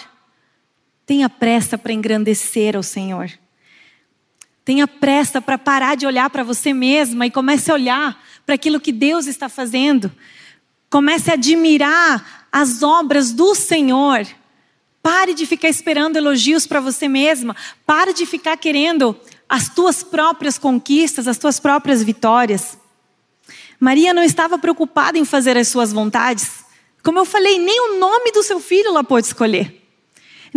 Tenha 1.07 1.31
pressa 1.31 1.79
para 1.79 1.93
engrandecer 1.93 2.77
ao 2.77 2.83
Senhor. 2.83 3.31
Tenha 4.65 4.89
pressa 4.89 5.41
para 5.41 5.57
parar 5.57 5.97
de 5.97 6.05
olhar 6.05 6.29
para 6.29 6.43
você 6.43 6.75
mesma 6.75 7.25
e 7.25 7.31
comece 7.31 7.71
a 7.71 7.75
olhar 7.75 8.21
para 8.45 8.57
aquilo 8.57 8.81
que 8.81 8.91
Deus 8.91 9.29
está 9.29 9.49
fazendo. 9.49 10.11
Comece 10.91 11.31
a 11.31 11.35
admirar 11.35 12.49
as 12.51 12.83
obras 12.83 13.31
do 13.31 13.55
Senhor. 13.55 14.27
Pare 15.01 15.35
de 15.35 15.47
ficar 15.47 15.69
esperando 15.69 16.17
elogios 16.17 16.67
para 16.67 16.81
você 16.81 17.07
mesma. 17.07 17.55
Pare 17.87 18.13
de 18.13 18.27
ficar 18.27 18.57
querendo 18.57 19.17
as 19.49 19.69
tuas 19.69 20.03
próprias 20.03 20.59
conquistas, 20.59 21.29
as 21.29 21.39
tuas 21.39 21.61
próprias 21.61 22.03
vitórias. 22.03 22.77
Maria 23.79 24.13
não 24.13 24.25
estava 24.25 24.59
preocupada 24.59 25.17
em 25.17 25.25
fazer 25.25 25.57
as 25.57 25.69
suas 25.69 25.93
vontades. 25.93 26.65
Como 27.05 27.21
eu 27.21 27.25
falei, 27.25 27.61
nem 27.61 27.81
o 27.81 28.01
nome 28.01 28.33
do 28.33 28.43
seu 28.43 28.59
filho 28.59 28.89
ela 28.89 29.05
pôde 29.05 29.29
escolher. 29.29 29.86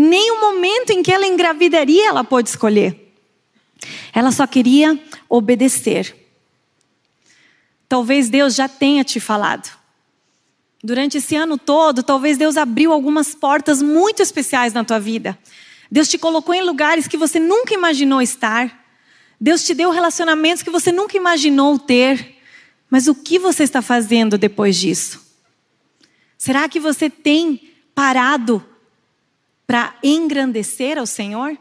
Nem 0.01 0.31
o 0.31 0.39
momento 0.39 0.91
em 0.91 1.03
que 1.03 1.11
ela 1.11 1.27
engravidaria 1.27 2.07
ela 2.07 2.23
pôde 2.23 2.47
escolher. 2.47 3.13
Ela 4.13 4.31
só 4.31 4.47
queria 4.47 4.97
obedecer. 5.27 6.15
Talvez 7.89 8.29
Deus 8.29 8.55
já 8.55 8.69
tenha 8.69 9.03
te 9.03 9.19
falado. 9.19 9.69
Durante 10.81 11.17
esse 11.17 11.35
ano 11.35 11.57
todo, 11.57 12.01
talvez 12.01 12.37
Deus 12.37 12.55
abriu 12.55 12.93
algumas 12.93 13.35
portas 13.35 13.81
muito 13.81 14.21
especiais 14.21 14.71
na 14.71 14.85
tua 14.85 15.01
vida. 15.01 15.37
Deus 15.91 16.07
te 16.07 16.17
colocou 16.17 16.55
em 16.55 16.61
lugares 16.61 17.05
que 17.05 17.17
você 17.17 17.37
nunca 17.37 17.73
imaginou 17.73 18.21
estar. 18.21 18.85
Deus 19.37 19.65
te 19.65 19.73
deu 19.73 19.91
relacionamentos 19.91 20.63
que 20.63 20.69
você 20.69 20.93
nunca 20.93 21.17
imaginou 21.17 21.77
ter. 21.77 22.37
Mas 22.89 23.09
o 23.09 23.13
que 23.13 23.37
você 23.37 23.63
está 23.63 23.81
fazendo 23.81 24.37
depois 24.37 24.77
disso? 24.77 25.19
Será 26.37 26.69
que 26.69 26.79
você 26.79 27.09
tem 27.09 27.73
parado 27.93 28.65
para 29.69 29.93
engrandecer 30.01 30.97
ao 30.97 31.05
Senhor? 31.05 31.55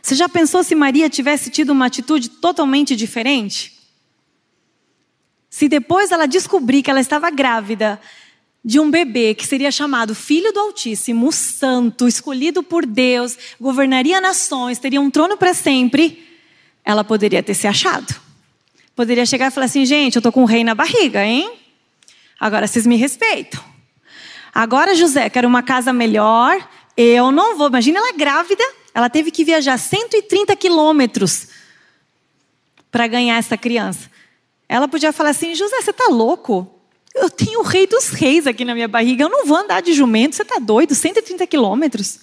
Você 0.00 0.14
já 0.14 0.28
pensou 0.28 0.62
se 0.62 0.76
Maria 0.76 1.10
tivesse 1.10 1.50
tido 1.50 1.70
uma 1.70 1.86
atitude 1.86 2.28
totalmente 2.28 2.94
diferente? 2.94 3.76
Se 5.50 5.68
depois 5.68 6.12
ela 6.12 6.26
descobrir 6.26 6.84
que 6.84 6.88
ela 6.88 7.00
estava 7.00 7.28
grávida 7.28 8.00
de 8.64 8.78
um 8.78 8.88
bebê 8.88 9.34
que 9.34 9.44
seria 9.44 9.72
chamado 9.72 10.14
Filho 10.14 10.52
do 10.52 10.60
Altíssimo, 10.60 11.32
Santo, 11.32 12.06
escolhido 12.06 12.62
por 12.62 12.86
Deus, 12.86 13.36
governaria 13.60 14.20
nações, 14.20 14.78
teria 14.78 15.00
um 15.00 15.10
trono 15.10 15.36
para 15.36 15.52
sempre, 15.52 16.24
ela 16.84 17.02
poderia 17.02 17.42
ter 17.42 17.54
se 17.54 17.66
achado. 17.66 18.14
Poderia 18.94 19.26
chegar 19.26 19.48
e 19.48 19.50
falar 19.50 19.66
assim: 19.66 19.84
gente, 19.84 20.14
eu 20.14 20.20
estou 20.20 20.30
com 20.30 20.42
um 20.42 20.46
rei 20.46 20.62
na 20.62 20.76
barriga, 20.76 21.24
hein? 21.26 21.52
Agora 22.38 22.68
vocês 22.68 22.86
me 22.86 22.94
respeitam. 22.94 23.69
Agora, 24.52 24.94
José, 24.94 25.28
quero 25.30 25.46
uma 25.46 25.62
casa 25.62 25.92
melhor. 25.92 26.66
Eu 26.96 27.30
não 27.30 27.56
vou. 27.56 27.68
Imagina 27.68 27.98
ela 27.98 28.12
grávida, 28.12 28.64
ela 28.94 29.08
teve 29.08 29.30
que 29.30 29.44
viajar 29.44 29.78
130 29.78 30.54
quilômetros 30.56 31.48
para 32.90 33.06
ganhar 33.06 33.36
essa 33.36 33.56
criança. 33.56 34.10
Ela 34.68 34.88
podia 34.88 35.12
falar 35.12 35.30
assim: 35.30 35.54
José, 35.54 35.80
você 35.80 35.90
está 35.90 36.08
louco? 36.08 36.80
Eu 37.14 37.28
tenho 37.28 37.60
o 37.60 37.64
rei 37.64 37.86
dos 37.86 38.08
reis 38.08 38.46
aqui 38.46 38.64
na 38.64 38.74
minha 38.74 38.88
barriga. 38.88 39.24
Eu 39.24 39.28
não 39.28 39.44
vou 39.44 39.56
andar 39.56 39.82
de 39.82 39.92
jumento. 39.92 40.36
Você 40.36 40.42
está 40.42 40.58
doido? 40.58 40.94
130 40.94 41.46
quilômetros. 41.46 42.20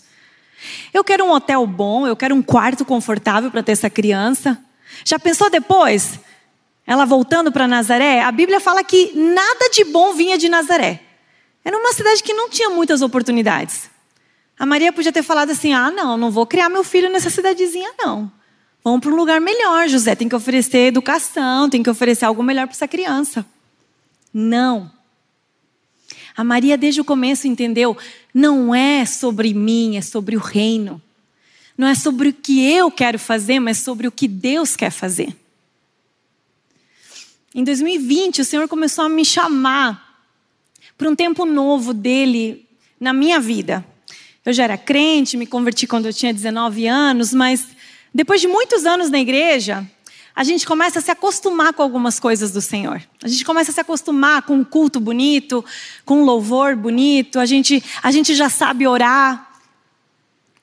Eu 0.93 1.03
quero 1.03 1.25
um 1.25 1.31
hotel 1.31 1.65
bom. 1.67 2.07
Eu 2.07 2.15
quero 2.15 2.33
um 2.33 2.41
quarto 2.41 2.85
confortável 2.85 3.51
para 3.51 3.61
ter 3.61 3.73
essa 3.73 3.89
criança. 3.89 4.57
Já 5.03 5.19
pensou 5.19 5.49
depois? 5.49 6.19
Ela 6.85 7.05
voltando 7.05 7.51
para 7.51 7.67
Nazaré? 7.67 8.21
A 8.21 8.31
Bíblia 8.31 8.61
fala 8.61 8.81
que 8.83 9.11
nada 9.13 9.69
de 9.69 9.83
bom 9.83 10.13
vinha 10.13 10.37
de 10.37 10.47
Nazaré. 10.47 11.01
Era 11.67 11.77
uma 11.77 11.91
cidade 11.91 12.23
que 12.23 12.33
não 12.33 12.49
tinha 12.49 12.69
muitas 12.69 13.01
oportunidades. 13.01 13.89
A 14.57 14.65
Maria 14.65 14.93
podia 14.93 15.11
ter 15.11 15.21
falado 15.21 15.49
assim: 15.49 15.73
ah, 15.73 15.91
não, 15.91 16.15
não 16.15 16.31
vou 16.31 16.45
criar 16.45 16.69
meu 16.69 16.81
filho 16.81 17.09
nessa 17.09 17.29
cidadezinha, 17.29 17.91
não. 17.97 18.31
Vamos 18.81 19.01
para 19.01 19.11
um 19.11 19.17
lugar 19.17 19.41
melhor, 19.41 19.85
José. 19.89 20.15
Tem 20.15 20.29
que 20.29 20.35
oferecer 20.35 20.87
educação, 20.87 21.69
tem 21.69 21.83
que 21.83 21.89
oferecer 21.89 22.23
algo 22.23 22.41
melhor 22.41 22.67
para 22.67 22.73
essa 22.73 22.87
criança. 22.87 23.45
Não. 24.33 24.89
A 26.37 26.41
Maria, 26.41 26.77
desde 26.77 27.01
o 27.01 27.03
começo, 27.03 27.49
entendeu: 27.49 27.97
não 28.33 28.73
é 28.73 29.05
sobre 29.05 29.53
mim, 29.53 29.97
é 29.97 30.01
sobre 30.01 30.37
o 30.37 30.39
reino. 30.39 31.01
Não 31.77 31.85
é 31.85 31.95
sobre 31.95 32.29
o 32.29 32.33
que 32.33 32.65
eu 32.65 32.89
quero 32.89 33.19
fazer, 33.19 33.59
mas 33.59 33.79
sobre 33.79 34.07
o 34.07 34.11
que 34.11 34.29
Deus 34.29 34.77
quer 34.77 34.89
fazer. 34.89 35.35
Em 37.53 37.61
2020, 37.61 38.39
o 38.39 38.45
Senhor 38.45 38.69
começou 38.69 39.03
a 39.03 39.09
me 39.09 39.25
chamar 39.25 40.06
para 40.97 41.09
um 41.09 41.15
tempo 41.15 41.45
novo 41.45 41.93
dele 41.93 42.67
na 42.99 43.13
minha 43.13 43.39
vida. 43.39 43.85
Eu 44.45 44.53
já 44.53 44.63
era 44.63 44.77
crente, 44.77 45.37
me 45.37 45.45
converti 45.45 45.85
quando 45.85 46.05
eu 46.05 46.13
tinha 46.13 46.33
19 46.33 46.87
anos, 46.87 47.33
mas 47.33 47.67
depois 48.13 48.41
de 48.41 48.47
muitos 48.47 48.85
anos 48.85 49.09
na 49.09 49.19
igreja, 49.19 49.85
a 50.33 50.43
gente 50.43 50.65
começa 50.65 50.99
a 50.99 51.01
se 51.01 51.11
acostumar 51.11 51.73
com 51.73 51.83
algumas 51.83 52.19
coisas 52.19 52.51
do 52.51 52.61
Senhor. 52.61 53.01
A 53.23 53.27
gente 53.27 53.43
começa 53.43 53.71
a 53.71 53.73
se 53.73 53.79
acostumar 53.79 54.43
com 54.43 54.55
um 54.55 54.63
culto 54.63 54.99
bonito, 54.99 55.63
com 56.05 56.21
um 56.21 56.23
louvor 56.23 56.75
bonito, 56.75 57.39
a 57.39 57.45
gente, 57.45 57.83
a 58.01 58.11
gente 58.11 58.33
já 58.35 58.49
sabe 58.49 58.87
orar. 58.87 59.51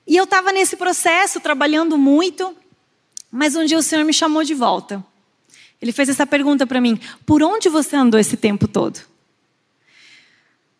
E 0.07 0.15
eu 0.15 0.23
estava 0.23 0.51
nesse 0.51 0.75
processo, 0.75 1.39
trabalhando 1.39 1.97
muito, 1.97 2.55
Mas 3.31 3.55
um 3.55 3.65
dia 3.65 3.77
o 3.77 3.83
Senhor 3.83 4.05
me 4.05 4.13
chamou 4.13 4.43
de 4.43 4.53
volta. 4.53 5.03
Ele 5.81 5.91
fez 5.91 6.07
essa 6.07 6.25
pergunta 6.25 6.65
para 6.65 6.79
mim: 6.79 6.97
Por 7.25 7.43
onde 7.43 7.67
você 7.67 7.95
andou 7.95 8.19
esse 8.19 8.37
tempo 8.37 8.67
todo? 8.67 8.99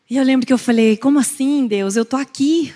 E 0.10 0.18
eu 0.18 0.24
lembro 0.24 0.46
que 0.46 0.54
eu 0.54 0.58
falei: 0.58 0.98
Como 0.98 1.20
assim, 1.20 1.68
Deus? 1.68 1.96
Eu 1.96 2.04
estou 2.04 2.20
aqui. 2.20 2.74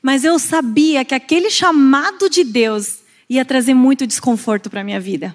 Mas 0.00 0.24
eu 0.24 0.38
sabia 0.38 1.04
que 1.04 1.14
aquele 1.14 1.50
chamado 1.50 2.28
de 2.28 2.42
Deus 2.42 2.98
ia 3.28 3.44
trazer 3.44 3.74
muito 3.74 4.06
desconforto 4.06 4.68
para 4.68 4.80
a 4.80 4.84
minha 4.84 4.98
vida. 4.98 5.34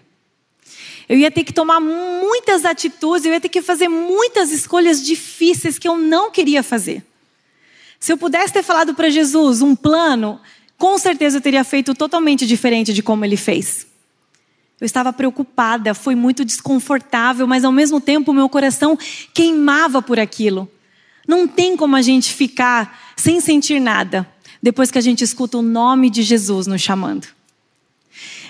Eu 1.07 1.17
ia 1.17 1.31
ter 1.31 1.45
que 1.45 1.53
tomar 1.53 1.79
muitas 1.79 2.65
atitudes, 2.65 3.25
eu 3.25 3.31
ia 3.31 3.39
ter 3.39 3.47
que 3.47 3.61
fazer 3.61 3.87
muitas 3.87 4.51
escolhas 4.51 5.03
difíceis 5.03 5.79
que 5.79 5.87
eu 5.87 5.97
não 5.97 6.29
queria 6.29 6.61
fazer. 6.61 7.01
Se 7.97 8.11
eu 8.11 8.17
pudesse 8.17 8.53
ter 8.53 8.61
falado 8.61 8.93
para 8.93 9.09
Jesus 9.09 9.61
um 9.61 9.73
plano, 9.73 10.39
com 10.77 10.97
certeza 10.97 11.37
eu 11.37 11.41
teria 11.41 11.63
feito 11.63 11.95
totalmente 11.95 12.45
diferente 12.45 12.93
de 12.93 13.01
como 13.01 13.23
ele 13.23 13.37
fez. 13.37 13.87
Eu 14.79 14.85
estava 14.85 15.11
preocupada, 15.11 15.93
foi 15.93 16.13
muito 16.13 16.45
desconfortável, 16.45 17.47
mas 17.47 17.63
ao 17.63 17.71
mesmo 17.71 17.99
tempo 17.99 18.31
meu 18.31 18.47
coração 18.47 18.97
queimava 19.33 20.01
por 20.01 20.19
aquilo. 20.19 20.69
Não 21.27 21.47
tem 21.47 21.75
como 21.75 21.95
a 21.95 22.01
gente 22.01 22.33
ficar 22.33 23.13
sem 23.15 23.39
sentir 23.39 23.79
nada 23.79 24.27
depois 24.61 24.91
que 24.91 24.97
a 24.97 25.01
gente 25.01 25.23
escuta 25.23 25.57
o 25.57 25.61
nome 25.61 26.09
de 26.09 26.21
Jesus 26.21 26.67
nos 26.67 26.81
chamando. 26.81 27.27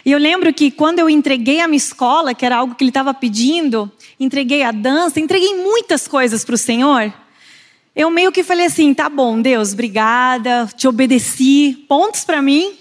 E 0.06 0.12
eu 0.12 0.20
lembro 0.20 0.54
que 0.54 0.72
quando 0.72 1.00
eu 1.00 1.10
entreguei 1.10 1.60
a 1.60 1.68
minha 1.68 1.78
escola, 1.78 2.34
que 2.34 2.46
era 2.46 2.58
algo 2.58 2.76
que 2.76 2.84
ele 2.84 2.92
estava 2.92 3.14
pedindo, 3.14 3.92
entreguei 4.20 4.64
a 4.64 4.72
dança, 4.72 5.20
entreguei 5.20 5.56
muitas 5.56 6.08
coisas 6.08 6.46
para 6.46 6.56
o 6.56 6.58
Senhor. 6.58 7.14
Eu 7.96 8.10
meio 8.10 8.32
que 8.32 8.44
falei 8.44 8.68
assim: 8.68 8.94
tá 8.94 9.10
bom, 9.10 9.42
Deus, 9.42 9.74
obrigada, 9.74 10.70
te 10.78 10.88
obedeci, 10.88 11.86
pontos 11.90 12.24
para 12.24 12.42
mim. 12.42 12.74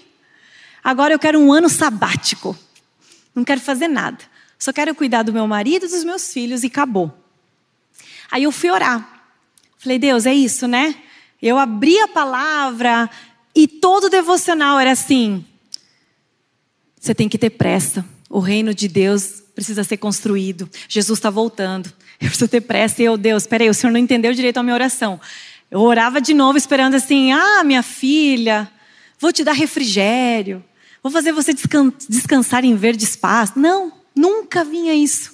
Agora 0.83 1.13
eu 1.13 1.19
quero 1.19 1.39
um 1.39 1.51
ano 1.51 1.67
sabático. 1.67 2.57
Não 3.37 3.43
quero 3.43 3.61
fazer 3.61 3.87
nada. 3.87 4.17
Só 4.57 4.73
quero 4.73 4.95
cuidar 4.95 5.21
do 5.21 5.31
meu 5.31 5.45
marido 5.45 5.85
e 5.85 5.89
dos 5.89 6.03
meus 6.03 6.33
filhos 6.33 6.63
e 6.63 6.65
acabou. 6.65 7.15
Aí 8.31 8.41
eu 8.41 8.51
fui 8.51 8.71
orar. 8.71 9.29
Falei, 9.77 9.99
Deus, 9.99 10.25
é 10.25 10.33
isso, 10.33 10.67
né? 10.67 10.95
Eu 11.39 11.59
abri 11.59 11.99
a 11.99 12.07
palavra 12.07 13.07
e 13.53 13.67
todo 13.67 14.05
o 14.05 14.09
devocional 14.09 14.79
era 14.79 14.91
assim: 14.91 15.45
você 16.99 17.13
tem 17.13 17.29
que 17.29 17.37
ter 17.37 17.51
pressa. 17.51 18.03
O 18.27 18.39
reino 18.39 18.73
de 18.73 18.87
Deus 18.87 19.43
precisa 19.53 19.83
ser 19.83 19.97
construído. 19.97 20.67
Jesus 20.89 21.19
está 21.19 21.29
voltando. 21.29 21.93
Eu 22.19 22.29
preciso 22.29 22.49
ter 22.49 22.61
pressa. 22.61 23.03
E 23.03 23.05
eu, 23.05 23.17
Deus, 23.17 23.45
peraí, 23.45 23.69
o 23.69 23.73
Senhor 23.75 23.93
não 23.93 23.99
entendeu 23.99 24.33
direito 24.33 24.57
a 24.57 24.63
minha 24.63 24.73
oração. 24.73 25.21
Eu 25.69 25.81
orava 25.81 26.19
de 26.19 26.33
novo, 26.33 26.57
esperando 26.57 26.95
assim: 26.95 27.31
ah, 27.31 27.63
minha 27.63 27.83
filha, 27.83 28.67
vou 29.19 29.31
te 29.31 29.43
dar 29.43 29.53
refrigério. 29.53 30.65
Vou 31.07 31.11
fazer 31.13 31.31
você 31.31 31.53
descansar 32.09 32.65
em 32.65 32.75
verde 32.75 33.05
espaço. 33.05 33.57
Não, 33.57 33.93
nunca 34.13 34.65
vinha 34.65 34.93
isso. 34.93 35.33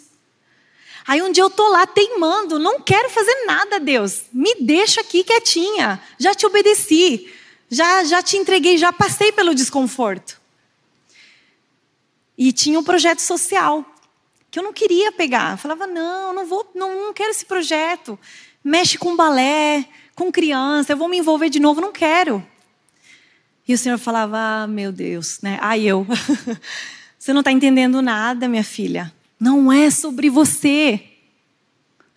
Aí 1.07 1.19
um 1.19 1.31
dia 1.31 1.41
eu 1.41 1.49
tô 1.49 1.67
lá 1.67 1.87
teimando, 1.87 2.59
não 2.59 2.79
quero 2.79 3.09
fazer 3.09 3.33
nada, 3.47 3.79
Deus. 3.79 4.21
Me 4.31 4.53
deixa 4.61 5.01
aqui 5.01 5.23
quietinha. 5.23 5.99
Já 6.19 6.35
te 6.35 6.45
obedeci. 6.45 7.27
Já 7.71 8.03
já 8.03 8.21
te 8.21 8.37
entreguei, 8.37 8.77
já 8.77 8.93
passei 8.93 9.31
pelo 9.31 9.55
desconforto. 9.55 10.39
E 12.37 12.51
tinha 12.51 12.77
um 12.77 12.83
projeto 12.83 13.23
social 13.23 13.83
que 14.51 14.59
eu 14.59 14.63
não 14.63 14.73
queria 14.73 15.11
pegar. 15.11 15.53
Eu 15.53 15.57
falava: 15.57 15.87
"Não, 15.87 16.33
não 16.35 16.45
vou, 16.45 16.69
não, 16.75 17.05
não 17.05 17.13
quero 17.13 17.31
esse 17.31 17.45
projeto. 17.45 18.19
Mexe 18.63 18.95
com 18.95 19.15
balé, 19.15 19.89
com 20.13 20.31
criança, 20.31 20.93
eu 20.93 20.97
vou 20.97 21.07
me 21.07 21.17
envolver 21.17 21.49
de 21.49 21.59
novo, 21.59 21.81
não 21.81 21.91
quero". 21.91 22.47
E 23.67 23.73
o 23.73 23.77
Senhor 23.77 23.97
falava: 23.97 24.37
"Ah, 24.37 24.67
meu 24.67 24.91
Deus, 24.91 25.39
né? 25.41 25.57
Ai 25.61 25.83
eu. 25.83 26.05
Você 27.17 27.31
não 27.31 27.39
está 27.39 27.51
entendendo 27.51 28.01
nada, 28.01 28.49
minha 28.49 28.65
filha. 28.65 29.13
Não 29.39 29.71
é 29.71 29.89
sobre 29.89 30.29
você. 30.29 31.01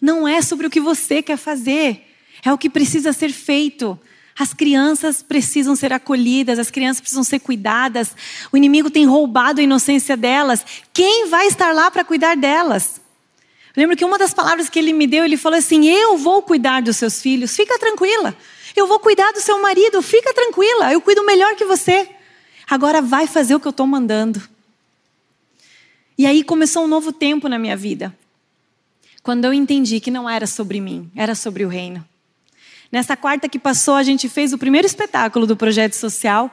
Não 0.02 0.26
é 0.26 0.42
sobre 0.42 0.66
o 0.66 0.70
que 0.70 0.80
você 0.80 1.22
quer 1.22 1.36
fazer. 1.36 2.06
É 2.44 2.52
o 2.52 2.58
que 2.58 2.68
precisa 2.68 3.12
ser 3.12 3.32
feito. 3.32 3.96
As 4.38 4.52
crianças 4.52 5.22
precisam 5.22 5.74
ser 5.74 5.92
acolhidas, 5.92 6.58
as 6.58 6.70
crianças 6.70 7.00
precisam 7.00 7.24
ser 7.24 7.38
cuidadas. 7.38 8.14
O 8.52 8.56
inimigo 8.56 8.90
tem 8.90 9.06
roubado 9.06 9.60
a 9.60 9.64
inocência 9.64 10.16
delas. 10.16 10.64
Quem 10.92 11.28
vai 11.28 11.46
estar 11.46 11.72
lá 11.72 11.90
para 11.90 12.04
cuidar 12.04 12.36
delas? 12.36 13.00
Eu 13.74 13.80
lembro 13.80 13.96
que 13.96 14.04
uma 14.04 14.18
das 14.18 14.34
palavras 14.34 14.68
que 14.68 14.78
ele 14.78 14.92
me 14.92 15.06
deu, 15.06 15.24
ele 15.24 15.36
falou 15.36 15.58
assim: 15.58 15.86
Eu 15.86 16.18
vou 16.18 16.42
cuidar 16.42 16.82
dos 16.82 16.96
seus 16.96 17.22
filhos, 17.22 17.56
fica 17.56 17.78
tranquila. 17.78 18.36
Eu 18.76 18.86
vou 18.86 19.00
cuidar 19.00 19.32
do 19.32 19.40
seu 19.40 19.60
marido, 19.60 20.02
fica 20.02 20.34
tranquila. 20.34 20.92
Eu 20.92 21.00
cuido 21.00 21.24
melhor 21.24 21.56
que 21.56 21.64
você. 21.64 22.08
Agora 22.68 23.00
vai 23.00 23.26
fazer 23.26 23.54
o 23.54 23.60
que 23.60 23.66
eu 23.66 23.70
estou 23.70 23.86
mandando. 23.86 24.42
E 26.18 26.26
aí 26.26 26.44
começou 26.44 26.84
um 26.84 26.88
novo 26.88 27.10
tempo 27.10 27.48
na 27.48 27.58
minha 27.58 27.76
vida. 27.76 28.14
Quando 29.22 29.44
eu 29.46 29.52
entendi 29.52 29.98
que 29.98 30.10
não 30.10 30.28
era 30.28 30.46
sobre 30.46 30.80
mim, 30.80 31.10
era 31.16 31.34
sobre 31.34 31.64
o 31.64 31.68
reino. 31.68 32.06
Nessa 32.92 33.16
quarta 33.16 33.48
que 33.48 33.58
passou, 33.58 33.94
a 33.94 34.02
gente 34.02 34.28
fez 34.28 34.52
o 34.52 34.58
primeiro 34.58 34.86
espetáculo 34.86 35.46
do 35.46 35.56
projeto 35.56 35.94
social. 35.94 36.52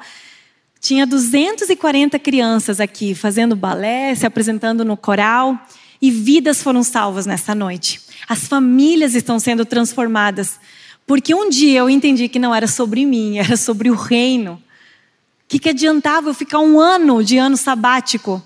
Tinha 0.79 1.05
240 1.05 2.17
crianças 2.19 2.79
aqui 2.79 3.13
fazendo 3.13 3.55
balé, 3.55 4.15
se 4.15 4.25
apresentando 4.25 4.83
no 4.83 4.97
coral, 4.97 5.57
e 6.01 6.09
vidas 6.09 6.62
foram 6.62 6.83
salvas 6.83 7.25
nessa 7.25 7.53
noite. 7.53 8.01
As 8.27 8.47
famílias 8.47 9.13
estão 9.13 9.39
sendo 9.39 9.65
transformadas, 9.65 10.59
porque 11.06 11.34
um 11.34 11.50
dia 11.50 11.80
eu 11.80 11.89
entendi 11.89 12.28
que 12.28 12.39
não 12.39 12.54
era 12.54 12.68
sobre 12.68 13.06
mim, 13.06 13.38
era 13.39 13.58
sobre 13.58 13.89
o 13.89 13.96
reino. 13.96 14.54
O 14.54 15.48
que, 15.48 15.60
que 15.60 15.70
adiantava 15.70 16.30
eu 16.30 16.34
ficar 16.34 16.60
um 16.60 16.80
ano 16.80 17.24
de 17.24 17.38
ano 17.38 17.58
sabático? 17.58 18.42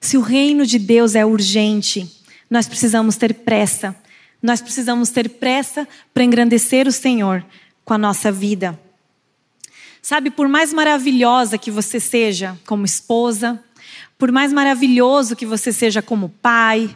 Se 0.00 0.16
o 0.16 0.20
reino 0.20 0.64
de 0.64 0.78
Deus 0.78 1.14
é 1.14 1.24
urgente, 1.24 2.10
nós 2.48 2.66
precisamos 2.68 3.16
ter 3.16 3.34
pressa 3.34 3.96
nós 4.42 4.60
precisamos 4.60 5.10
ter 5.10 5.28
pressa 5.28 5.86
para 6.14 6.24
engrandecer 6.24 6.88
o 6.88 6.92
Senhor 6.92 7.44
com 7.84 7.94
a 7.94 7.98
nossa 7.98 8.32
vida. 8.32 8.78
Sabe, 10.00 10.30
por 10.30 10.48
mais 10.48 10.72
maravilhosa 10.72 11.58
que 11.58 11.70
você 11.70 12.00
seja 12.00 12.58
como 12.66 12.86
esposa, 12.86 13.62
por 14.16 14.32
mais 14.32 14.52
maravilhoso 14.52 15.36
que 15.36 15.44
você 15.44 15.72
seja 15.72 16.00
como 16.00 16.30
pai, 16.40 16.88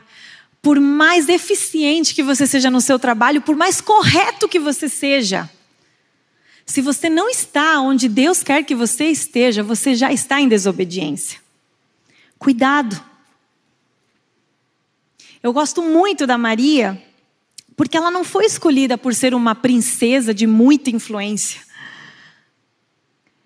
por 0.65 0.81
mais 0.81 1.29
eficiente 1.29 2.15
que 2.15 2.23
você 2.23 2.47
seja 2.47 2.71
no 2.71 2.81
seu 2.81 2.99
trabalho, 2.99 3.43
por 3.43 3.55
mais 3.55 3.83
correto 3.83 4.49
que 4.49 4.59
você 4.59 4.89
seja, 4.89 5.49
se 6.65 6.81
você 6.81 7.11
não 7.11 7.29
está 7.29 7.81
onde 7.81 8.09
Deus 8.09 8.43
quer 8.43 8.65
que 8.65 8.75
você 8.75 9.09
esteja, 9.09 9.63
você 9.63 9.95
já 9.95 10.11
está 10.11 10.41
em 10.41 10.49
desobediência. 10.49 11.39
Cuidado. 12.39 12.99
Eu 15.43 15.53
gosto 15.53 15.83
muito 15.83 16.27
da 16.27 16.39
Maria, 16.39 17.01
porque 17.77 17.99
ela 17.99 18.11
não 18.11 18.25
foi 18.25 18.47
escolhida 18.47 18.97
por 18.97 19.15
ser 19.15 19.35
uma 19.35 19.55
princesa 19.55 20.33
de 20.33 20.47
muita 20.47 20.89
influência. 20.89 21.61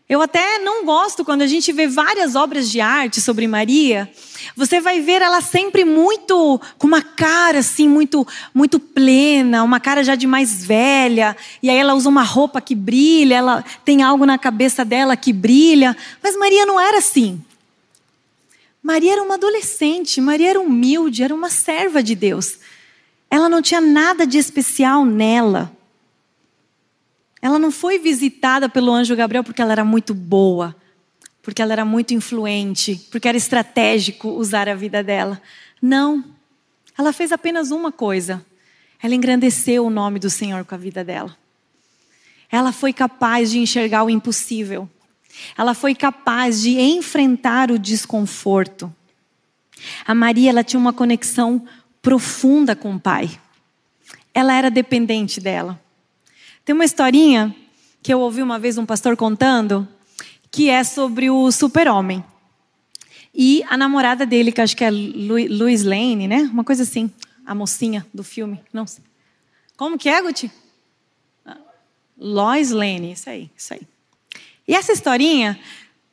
Eu 0.08 0.22
até 0.22 0.58
não 0.58 0.86
gosto 0.86 1.22
quando 1.22 1.42
a 1.42 1.46
gente 1.46 1.70
vê 1.70 1.86
várias 1.86 2.34
obras 2.34 2.70
de 2.70 2.80
arte 2.80 3.20
sobre 3.20 3.46
Maria. 3.46 4.10
Você 4.56 4.80
vai 4.80 5.02
ver 5.02 5.20
ela 5.20 5.42
sempre 5.42 5.84
muito 5.84 6.58
com 6.78 6.86
uma 6.86 7.02
cara 7.02 7.58
assim 7.58 7.86
muito 7.86 8.26
muito 8.54 8.80
plena, 8.80 9.62
uma 9.62 9.78
cara 9.78 10.02
já 10.02 10.14
de 10.14 10.26
mais 10.26 10.64
velha, 10.64 11.36
e 11.62 11.68
aí 11.68 11.76
ela 11.76 11.94
usa 11.94 12.08
uma 12.08 12.22
roupa 12.22 12.58
que 12.58 12.74
brilha, 12.74 13.34
ela 13.34 13.64
tem 13.84 14.02
algo 14.02 14.24
na 14.24 14.38
cabeça 14.38 14.82
dela 14.82 15.14
que 15.14 15.30
brilha, 15.30 15.94
mas 16.22 16.38
Maria 16.38 16.64
não 16.64 16.80
era 16.80 16.96
assim. 16.96 17.38
Maria 18.82 19.12
era 19.12 19.22
uma 19.22 19.34
adolescente, 19.34 20.22
Maria 20.22 20.50
era 20.50 20.60
humilde, 20.60 21.22
era 21.22 21.34
uma 21.34 21.50
serva 21.50 22.02
de 22.02 22.14
Deus. 22.14 22.58
Ela 23.30 23.46
não 23.46 23.60
tinha 23.60 23.80
nada 23.82 24.26
de 24.26 24.38
especial 24.38 25.04
nela. 25.04 25.70
Ela 27.40 27.58
não 27.58 27.70
foi 27.70 27.98
visitada 27.98 28.68
pelo 28.68 28.92
anjo 28.92 29.14
Gabriel 29.14 29.44
porque 29.44 29.62
ela 29.62 29.72
era 29.72 29.84
muito 29.84 30.12
boa, 30.12 30.74
porque 31.42 31.62
ela 31.62 31.72
era 31.72 31.84
muito 31.84 32.12
influente, 32.12 33.00
porque 33.10 33.28
era 33.28 33.36
estratégico 33.36 34.28
usar 34.28 34.68
a 34.68 34.74
vida 34.74 35.02
dela. 35.02 35.40
Não. 35.80 36.24
Ela 36.96 37.12
fez 37.12 37.30
apenas 37.30 37.70
uma 37.70 37.92
coisa. 37.92 38.44
Ela 39.00 39.14
engrandeceu 39.14 39.86
o 39.86 39.90
nome 39.90 40.18
do 40.18 40.28
Senhor 40.28 40.64
com 40.64 40.74
a 40.74 40.78
vida 40.78 41.04
dela. 41.04 41.36
Ela 42.50 42.72
foi 42.72 42.92
capaz 42.92 43.50
de 43.50 43.58
enxergar 43.58 44.02
o 44.02 44.10
impossível. 44.10 44.88
Ela 45.56 45.74
foi 45.74 45.94
capaz 45.94 46.60
de 46.60 46.80
enfrentar 46.80 47.70
o 47.70 47.78
desconforto. 47.78 48.92
A 50.04 50.14
Maria, 50.14 50.50
ela 50.50 50.64
tinha 50.64 50.80
uma 50.80 50.92
conexão 50.92 51.64
profunda 52.02 52.74
com 52.74 52.96
o 52.96 53.00
pai. 53.00 53.30
Ela 54.34 54.54
era 54.54 54.70
dependente 54.70 55.40
dela. 55.40 55.80
Tem 56.68 56.74
uma 56.74 56.84
historinha 56.84 57.56
que 58.02 58.12
eu 58.12 58.20
ouvi 58.20 58.42
uma 58.42 58.58
vez 58.58 58.76
um 58.76 58.84
pastor 58.84 59.16
contando, 59.16 59.88
que 60.50 60.68
é 60.68 60.84
sobre 60.84 61.30
o 61.30 61.50
super-homem. 61.50 62.22
E 63.34 63.64
a 63.70 63.76
namorada 63.78 64.26
dele, 64.26 64.52
que 64.52 64.60
acho 64.60 64.76
que 64.76 64.84
é 64.84 64.90
Louis 64.90 65.82
Lane, 65.82 66.28
né? 66.28 66.42
Uma 66.52 66.62
coisa 66.62 66.82
assim, 66.82 67.10
a 67.46 67.54
mocinha 67.54 68.06
do 68.12 68.22
filme, 68.22 68.60
não 68.70 68.86
sei. 68.86 69.02
Como 69.78 69.96
que 69.96 70.10
é, 70.10 70.20
Guti? 70.20 70.52
Lois 72.18 72.70
Lane, 72.70 73.12
isso 73.12 73.30
aí, 73.30 73.50
isso 73.56 73.72
aí. 73.72 73.80
E 74.68 74.74
essa 74.74 74.92
historinha 74.92 75.58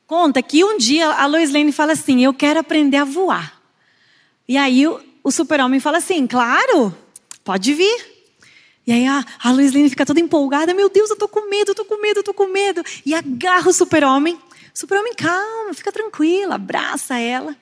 conta 0.06 0.42
que 0.42 0.64
um 0.64 0.78
dia 0.78 1.06
a 1.06 1.26
Lois 1.26 1.52
Lane 1.52 1.70
fala 1.70 1.92
assim: 1.92 2.24
Eu 2.24 2.32
quero 2.32 2.60
aprender 2.60 2.96
a 2.96 3.04
voar. 3.04 3.60
E 4.48 4.56
aí 4.56 4.86
o, 4.86 4.98
o 5.22 5.30
super-homem 5.30 5.80
fala 5.80 5.98
assim: 5.98 6.26
Claro, 6.26 6.96
pode 7.44 7.74
vir. 7.74 8.15
E 8.86 8.92
aí 8.92 9.06
a, 9.06 9.24
a 9.42 9.50
Lois 9.50 9.72
Lane 9.72 9.90
fica 9.90 10.06
toda 10.06 10.20
empolgada: 10.20 10.72
Meu 10.72 10.88
Deus, 10.88 11.10
eu 11.10 11.16
tô 11.16 11.26
com 11.26 11.48
medo, 11.50 11.72
eu 11.72 11.74
tô 11.74 11.84
com 11.84 12.00
medo, 12.00 12.20
eu 12.20 12.24
tô 12.24 12.32
com 12.32 12.46
medo. 12.46 12.82
E 13.04 13.14
agarra 13.14 13.68
o 13.68 13.72
super-homem. 13.72 14.38
Super-homem, 14.72 15.14
calma, 15.14 15.74
fica 15.74 15.90
tranquila, 15.90 16.54
abraça 16.54 17.18
ela. 17.18 17.56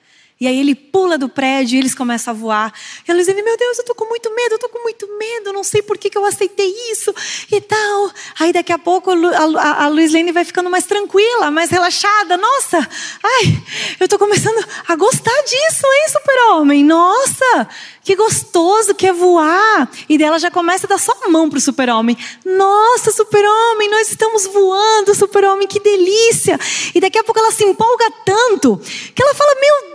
E 0.44 0.46
aí 0.46 0.60
ele 0.60 0.74
pula 0.74 1.16
do 1.16 1.26
prédio 1.26 1.76
e 1.76 1.78
eles 1.78 1.94
começam 1.94 2.34
a 2.34 2.36
voar. 2.36 2.70
E 3.08 3.10
a 3.10 3.14
Luiziane, 3.14 3.42
meu 3.42 3.56
Deus, 3.56 3.78
eu 3.78 3.84
tô 3.86 3.94
com 3.94 4.04
muito 4.04 4.28
medo, 4.34 4.56
eu 4.56 4.58
tô 4.58 4.68
com 4.68 4.82
muito 4.82 5.08
medo, 5.16 5.54
não 5.54 5.64
sei 5.64 5.80
por 5.80 5.96
que, 5.96 6.10
que 6.10 6.18
eu 6.18 6.24
aceitei 6.26 6.70
isso 6.92 7.14
e 7.50 7.62
tal. 7.62 8.10
Aí 8.38 8.52
daqui 8.52 8.70
a 8.70 8.76
pouco 8.76 9.10
a, 9.10 9.14
a, 9.14 9.84
a 9.84 9.88
Luiziane 9.88 10.32
vai 10.32 10.44
ficando 10.44 10.68
mais 10.68 10.84
tranquila, 10.84 11.50
mais 11.50 11.70
relaxada. 11.70 12.36
Nossa, 12.36 12.76
ai, 13.22 13.62
eu 13.98 14.06
tô 14.06 14.18
começando 14.18 14.62
a 14.86 14.94
gostar 14.96 15.42
disso, 15.44 15.86
hein, 15.86 16.08
super-homem? 16.10 16.84
Nossa, 16.84 17.66
que 18.02 18.14
gostoso 18.14 18.94
que 18.94 19.06
é 19.06 19.14
voar. 19.14 19.90
E 20.06 20.18
dela 20.18 20.38
já 20.38 20.50
começa 20.50 20.86
a 20.86 20.90
dar 20.90 20.98
só 20.98 21.14
a 21.22 21.28
mão 21.30 21.48
pro 21.48 21.58
super-homem. 21.58 22.18
Nossa, 22.44 23.10
super-homem, 23.10 23.88
nós 23.88 24.10
estamos 24.10 24.46
voando, 24.48 25.14
super-homem, 25.14 25.66
que 25.66 25.80
delícia. 25.80 26.60
E 26.94 27.00
daqui 27.00 27.16
a 27.16 27.24
pouco 27.24 27.40
ela 27.40 27.50
se 27.50 27.64
empolga 27.64 28.04
tanto 28.26 28.78
que 29.14 29.22
ela 29.22 29.34
fala, 29.34 29.54
meu 29.54 29.80
Deus, 29.82 29.93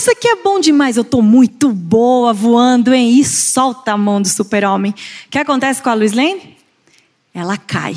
isso 0.00 0.10
aqui 0.10 0.28
é 0.28 0.36
bom 0.36 0.58
demais. 0.60 0.96
Eu 0.96 1.02
estou 1.02 1.20
muito 1.20 1.70
boa 1.72 2.32
voando, 2.32 2.94
hein? 2.94 3.18
E 3.18 3.24
solta 3.24 3.92
a 3.92 3.96
mão 3.98 4.20
do 4.20 4.28
super-homem. 4.28 4.92
O 4.92 5.30
que 5.30 5.38
acontece 5.38 5.82
com 5.82 5.90
a 5.90 5.94
Luiz 5.94 6.12
Lane? 6.12 6.56
Ela 7.34 7.56
cai. 7.56 7.96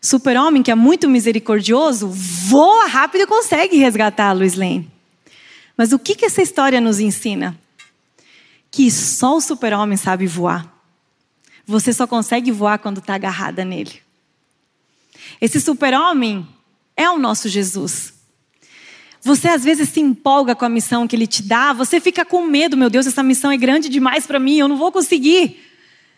Super-homem, 0.00 0.62
que 0.62 0.70
é 0.70 0.74
muito 0.74 1.08
misericordioso, 1.08 2.08
voa 2.08 2.86
rápido 2.86 3.22
e 3.22 3.26
consegue 3.26 3.76
resgatar 3.76 4.28
a 4.28 4.32
Luiz 4.32 4.54
Lane. 4.54 4.90
Mas 5.76 5.92
o 5.92 5.98
que, 5.98 6.14
que 6.14 6.24
essa 6.24 6.40
história 6.40 6.80
nos 6.80 7.00
ensina? 7.00 7.58
Que 8.70 8.90
só 8.90 9.36
o 9.36 9.40
super-homem 9.40 9.96
sabe 9.96 10.26
voar. 10.26 10.72
Você 11.66 11.92
só 11.92 12.06
consegue 12.06 12.52
voar 12.52 12.78
quando 12.78 12.98
está 12.98 13.14
agarrada 13.14 13.64
nele. 13.64 14.00
Esse 15.40 15.60
super-homem 15.60 16.46
é 16.96 17.10
o 17.10 17.18
nosso 17.18 17.48
Jesus. 17.48 18.15
Você 19.22 19.48
às 19.48 19.64
vezes 19.64 19.88
se 19.88 20.00
empolga 20.00 20.54
com 20.54 20.64
a 20.64 20.68
missão 20.68 21.06
que 21.06 21.16
ele 21.16 21.26
te 21.26 21.42
dá, 21.42 21.72
você 21.72 22.00
fica 22.00 22.24
com 22.24 22.44
medo, 22.44 22.76
meu 22.76 22.90
Deus, 22.90 23.06
essa 23.06 23.22
missão 23.22 23.50
é 23.50 23.56
grande 23.56 23.88
demais 23.88 24.26
para 24.26 24.38
mim, 24.38 24.58
eu 24.58 24.68
não 24.68 24.76
vou 24.76 24.92
conseguir. 24.92 25.62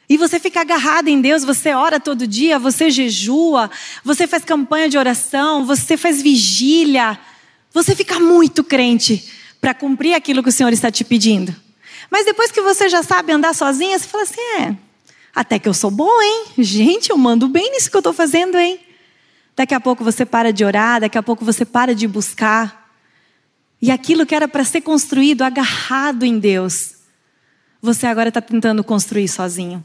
E 0.09 0.17
você 0.17 0.41
fica 0.41 0.61
agarrado 0.61 1.09
em 1.09 1.21
Deus, 1.21 1.45
você 1.45 1.75
ora 1.75 2.01
todo 2.01 2.27
dia, 2.27 2.59
você 2.59 2.91
jejua, 2.91 3.71
você 4.03 4.27
faz 4.27 4.43
campanha 4.45 4.89
de 4.89 4.97
oração, 4.97 5.67
você 5.67 5.97
faz 5.97 6.23
vigília. 6.23 7.19
Você 7.75 7.95
fica 7.95 8.19
muito 8.19 8.65
crente 8.65 9.31
para 9.61 9.75
cumprir 9.75 10.15
aquilo 10.15 10.43
que 10.43 10.49
o 10.49 10.53
Senhor 10.53 10.73
está 10.73 10.91
te 10.91 11.05
pedindo. 11.05 11.55
Mas 12.11 12.25
depois 12.25 12.51
que 12.51 12.63
você 12.63 12.89
já 12.89 13.03
sabe 13.03 13.33
andar 13.33 13.55
sozinha, 13.55 13.99
você 13.99 14.09
fala 14.09 14.23
assim: 14.23 14.41
é, 14.61 14.77
até 15.35 15.59
que 15.59 15.69
eu 15.69 15.75
sou 15.75 15.91
bom, 15.91 16.23
hein? 16.23 16.47
Gente, 16.57 17.11
eu 17.11 17.19
mando 17.19 17.47
bem 17.47 17.71
nisso 17.71 17.91
que 17.91 17.97
eu 17.97 18.01
estou 18.01 18.15
fazendo, 18.15 18.57
hein? 18.57 18.81
Daqui 19.55 19.75
a 19.75 19.81
pouco 19.81 20.03
você 20.03 20.25
para 20.25 20.53
de 20.53 20.65
orar, 20.65 21.01
daqui 21.01 21.19
a 21.19 21.23
pouco 21.23 21.45
você 21.45 21.65
para 21.65 21.95
de 21.95 22.09
buscar. 22.09 22.78
E 23.81 23.91
aquilo 23.91 24.27
que 24.27 24.35
era 24.35 24.49
para 24.49 24.65
ser 24.65 24.81
construído 24.81 25.43
agarrado 25.43 26.25
em 26.25 26.39
Deus, 26.39 26.97
você 27.81 28.07
agora 28.07 28.29
está 28.29 28.41
tentando 28.41 28.83
construir 28.83 29.29
sozinho. 29.29 29.85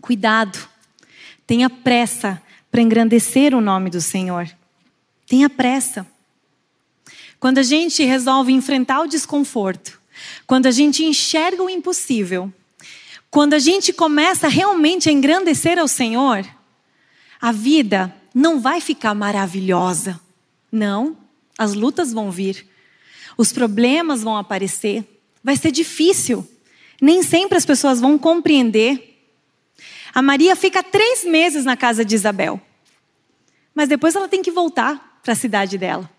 Cuidado, 0.00 0.58
tenha 1.46 1.70
pressa 1.70 2.42
para 2.70 2.82
engrandecer 2.82 3.54
o 3.54 3.60
nome 3.60 3.90
do 3.90 4.00
Senhor. 4.00 4.48
Tenha 5.26 5.48
pressa. 5.48 6.06
Quando 7.38 7.58
a 7.58 7.62
gente 7.62 8.04
resolve 8.04 8.52
enfrentar 8.52 9.00
o 9.00 9.06
desconforto, 9.06 10.00
quando 10.46 10.66
a 10.66 10.70
gente 10.70 11.04
enxerga 11.04 11.62
o 11.62 11.70
impossível, 11.70 12.52
quando 13.30 13.54
a 13.54 13.58
gente 13.58 13.92
começa 13.92 14.48
realmente 14.48 15.08
a 15.08 15.12
engrandecer 15.12 15.78
ao 15.78 15.86
Senhor, 15.86 16.44
a 17.40 17.52
vida 17.52 18.14
não 18.34 18.60
vai 18.60 18.80
ficar 18.80 19.14
maravilhosa. 19.14 20.20
Não, 20.72 21.16
as 21.56 21.74
lutas 21.74 22.12
vão 22.12 22.30
vir 22.30 22.66
os 23.36 23.52
problemas 23.52 24.22
vão 24.22 24.36
aparecer, 24.36 25.04
vai 25.42 25.56
ser 25.56 25.70
difícil. 25.70 26.46
Nem 27.00 27.22
sempre 27.22 27.58
as 27.58 27.66
pessoas 27.66 28.00
vão 28.00 28.16
compreender. 28.18 29.20
A 30.14 30.22
Maria 30.22 30.56
fica 30.56 30.82
três 30.82 31.24
meses 31.24 31.64
na 31.64 31.76
casa 31.76 32.04
de 32.04 32.14
Isabel, 32.14 32.60
mas 33.74 33.88
depois 33.88 34.14
ela 34.16 34.28
tem 34.28 34.42
que 34.42 34.50
voltar 34.50 35.20
para 35.22 35.32
a 35.32 35.36
cidade 35.36 35.76
dela. 35.76 36.10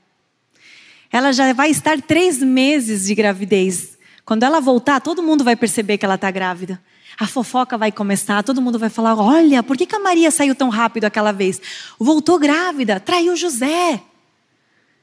Ela 1.11 1.31
já 1.31 1.51
vai 1.53 1.71
estar 1.71 1.99
três 2.01 2.39
meses 2.39 3.05
de 3.05 3.15
gravidez. 3.15 3.97
Quando 4.23 4.43
ela 4.43 4.59
voltar, 4.59 4.99
todo 4.99 5.23
mundo 5.23 5.43
vai 5.43 5.55
perceber 5.55 5.97
que 5.97 6.05
ela 6.05 6.15
está 6.15 6.29
grávida. 6.29 6.79
A 7.19 7.25
fofoca 7.25 7.77
vai 7.77 7.91
começar, 7.91 8.43
todo 8.43 8.61
mundo 8.61 8.77
vai 8.77 8.89
falar: 8.89 9.15
olha, 9.15 9.63
por 9.63 9.75
que, 9.75 9.87
que 9.87 9.95
a 9.95 9.99
Maria 9.99 10.29
saiu 10.29 10.53
tão 10.53 10.69
rápido 10.69 11.05
aquela 11.05 11.31
vez? 11.31 11.59
Voltou 11.97 12.37
grávida, 12.37 12.99
traiu 12.99 13.35
José. 13.35 14.01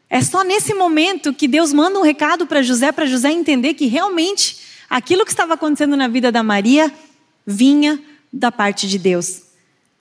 É 0.08 0.20
só 0.20 0.44
nesse 0.44 0.74
momento 0.74 1.32
que 1.32 1.48
Deus 1.48 1.72
manda 1.72 1.98
um 1.98 2.02
recado 2.02 2.46
para 2.46 2.62
José, 2.62 2.92
para 2.92 3.06
José 3.06 3.30
entender 3.30 3.74
que 3.74 3.86
realmente 3.86 4.58
aquilo 4.88 5.24
que 5.24 5.30
estava 5.30 5.54
acontecendo 5.54 5.96
na 5.96 6.08
vida 6.08 6.30
da 6.30 6.42
Maria 6.42 6.92
vinha 7.46 8.00
da 8.32 8.52
parte 8.52 8.86
de 8.86 8.98
Deus. 8.98 9.42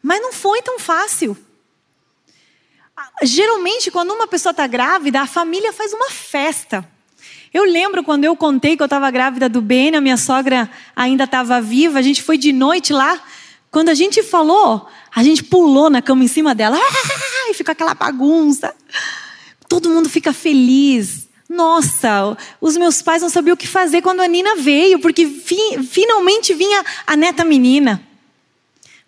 Mas 0.02 0.22
não 0.22 0.34
foi 0.34 0.62
tão 0.62 0.78
fácil. 0.78 1.38
Geralmente, 3.24 3.90
quando 3.90 4.12
uma 4.12 4.28
pessoa 4.28 4.52
está 4.52 4.68
grávida, 4.68 5.22
a 5.22 5.28
família 5.28 5.72
faz 5.74 5.94
uma 5.94 6.10
festa. 6.10 6.88
Eu 7.54 7.64
lembro 7.64 8.04
quando 8.04 8.24
eu 8.24 8.36
contei 8.36 8.76
que 8.76 8.84
eu 8.84 8.86
estava 8.86 9.10
grávida 9.10 9.48
do 9.48 9.62
Ben, 9.62 9.96
a 9.96 10.02
minha 10.02 10.18
sogra 10.18 10.70
ainda 10.96 11.24
estava 11.24 11.62
viva, 11.62 12.00
a 12.00 12.02
gente 12.02 12.22
foi 12.22 12.38
de 12.38 12.52
noite 12.52 12.92
lá. 12.92 13.22
Quando 13.72 13.90
a 13.90 13.94
gente 13.94 14.22
falou, 14.22 14.88
a 15.16 15.24
gente 15.24 15.44
pulou 15.44 15.90
na 15.90 16.02
cama 16.02 16.24
em 16.24 16.28
cima 16.28 16.54
dela, 16.54 16.78
e 17.50 17.54
fica 17.54 17.72
aquela 17.72 17.94
bagunça 17.94 18.76
todo 19.74 19.90
mundo 19.90 20.08
fica 20.08 20.32
feliz. 20.32 21.28
Nossa, 21.50 22.38
os 22.62 22.78
meus 22.78 23.02
pais 23.02 23.24
não 23.24 23.30
sabiam 23.30 23.56
o 23.56 23.58
que 23.58 23.68
fazer 23.68 24.04
quando 24.04 24.22
a 24.22 24.28
Nina 24.28 24.56
veio, 24.58 25.00
porque 25.00 25.26
fi, 25.26 25.82
finalmente 25.84 26.54
vinha 26.54 26.86
a 27.08 27.18
neta 27.18 27.44
menina. 27.44 28.08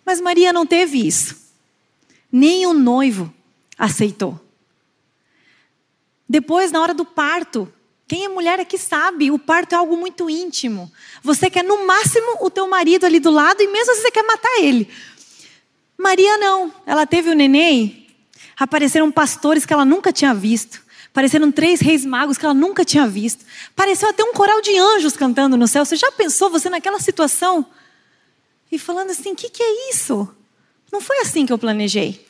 Mas 0.04 0.20
Maria 0.20 0.52
não 0.52 0.66
teve 0.66 1.06
isso. 1.06 1.36
Nem 2.32 2.66
o 2.66 2.72
noivo 2.72 3.32
aceitou. 3.78 4.40
Depois, 6.28 6.72
na 6.72 6.80
hora 6.80 6.92
do 6.92 7.04
parto, 7.04 7.72
quem 8.08 8.24
é 8.24 8.28
mulher 8.28 8.58
aqui 8.58 8.76
sabe, 8.76 9.30
o 9.30 9.38
parto 9.38 9.74
é 9.74 9.78
algo 9.78 9.96
muito 9.96 10.28
íntimo. 10.28 10.90
Você 11.22 11.48
quer 11.48 11.62
no 11.62 11.86
máximo 11.86 12.38
o 12.40 12.50
teu 12.50 12.68
marido 12.68 13.06
ali 13.06 13.20
do 13.20 13.30
lado 13.30 13.62
e 13.62 13.68
mesmo 13.68 13.92
assim 13.92 14.02
você 14.02 14.10
quer 14.10 14.24
matar 14.24 14.58
ele. 14.60 14.88
Maria 15.96 16.36
não, 16.38 16.74
ela 16.84 17.06
teve 17.06 17.30
o 17.30 17.34
neném 17.34 18.05
Apareceram 18.58 19.10
pastores 19.12 19.66
que 19.66 19.72
ela 19.72 19.84
nunca 19.84 20.12
tinha 20.12 20.32
visto. 20.34 20.82
Apareceram 21.08 21.50
três 21.50 21.80
reis 21.80 22.04
magos 22.04 22.36
que 22.38 22.44
ela 22.44 22.54
nunca 22.54 22.84
tinha 22.84 23.06
visto. 23.06 23.44
Apareceu 23.70 24.08
até 24.08 24.22
um 24.22 24.32
coral 24.32 24.60
de 24.60 24.76
anjos 24.76 25.16
cantando 25.16 25.56
no 25.56 25.66
céu. 25.66 25.84
Você 25.84 25.96
já 25.96 26.10
pensou 26.12 26.50
você 26.50 26.68
naquela 26.68 27.00
situação? 27.00 27.66
E 28.70 28.78
falando 28.78 29.10
assim: 29.10 29.32
o 29.32 29.36
que, 29.36 29.48
que 29.48 29.62
é 29.62 29.90
isso? 29.90 30.28
Não 30.92 31.00
foi 31.00 31.18
assim 31.20 31.46
que 31.46 31.52
eu 31.52 31.58
planejei. 31.58 32.24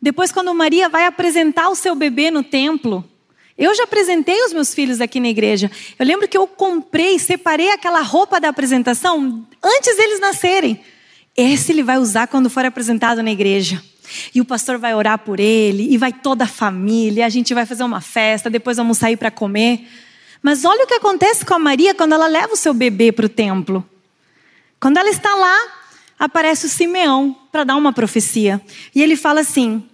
Depois, 0.00 0.32
quando 0.32 0.52
Maria 0.54 0.88
vai 0.88 1.06
apresentar 1.06 1.68
o 1.68 1.76
seu 1.76 1.94
bebê 1.94 2.30
no 2.30 2.42
templo, 2.42 3.08
eu 3.56 3.74
já 3.74 3.84
apresentei 3.84 4.44
os 4.44 4.52
meus 4.52 4.74
filhos 4.74 5.00
aqui 5.00 5.20
na 5.20 5.28
igreja. 5.28 5.70
Eu 5.98 6.04
lembro 6.04 6.26
que 6.26 6.36
eu 6.36 6.46
comprei, 6.46 7.18
separei 7.18 7.70
aquela 7.70 8.00
roupa 8.00 8.40
da 8.40 8.48
apresentação 8.48 9.46
antes 9.62 9.96
deles 9.96 10.18
nascerem. 10.18 10.82
Esse 11.36 11.72
ele 11.72 11.82
vai 11.82 11.98
usar 11.98 12.26
quando 12.26 12.50
for 12.50 12.64
apresentado 12.64 13.22
na 13.22 13.30
igreja. 13.30 13.82
E 14.34 14.40
o 14.40 14.44
pastor 14.44 14.78
vai 14.78 14.94
orar 14.94 15.18
por 15.18 15.40
ele, 15.40 15.92
e 15.92 15.96
vai 15.96 16.12
toda 16.12 16.44
a 16.44 16.48
família, 16.48 17.26
a 17.26 17.28
gente 17.28 17.54
vai 17.54 17.66
fazer 17.66 17.84
uma 17.84 18.00
festa, 18.00 18.50
depois 18.50 18.76
vamos 18.76 18.98
sair 18.98 19.16
para 19.16 19.30
comer. 19.30 19.88
Mas 20.42 20.64
olha 20.64 20.84
o 20.84 20.86
que 20.86 20.94
acontece 20.94 21.44
com 21.44 21.54
a 21.54 21.58
Maria 21.58 21.94
quando 21.94 22.14
ela 22.14 22.26
leva 22.26 22.52
o 22.52 22.56
seu 22.56 22.74
bebê 22.74 23.12
para 23.12 23.26
o 23.26 23.28
templo. 23.28 23.86
Quando 24.80 24.96
ela 24.96 25.08
está 25.08 25.32
lá, 25.34 25.56
aparece 26.18 26.66
o 26.66 26.68
Simeão 26.68 27.36
para 27.52 27.62
dar 27.62 27.76
uma 27.76 27.92
profecia. 27.92 28.60
E 28.92 29.00
ele 29.00 29.14
fala 29.14 29.40
assim: 29.40 29.84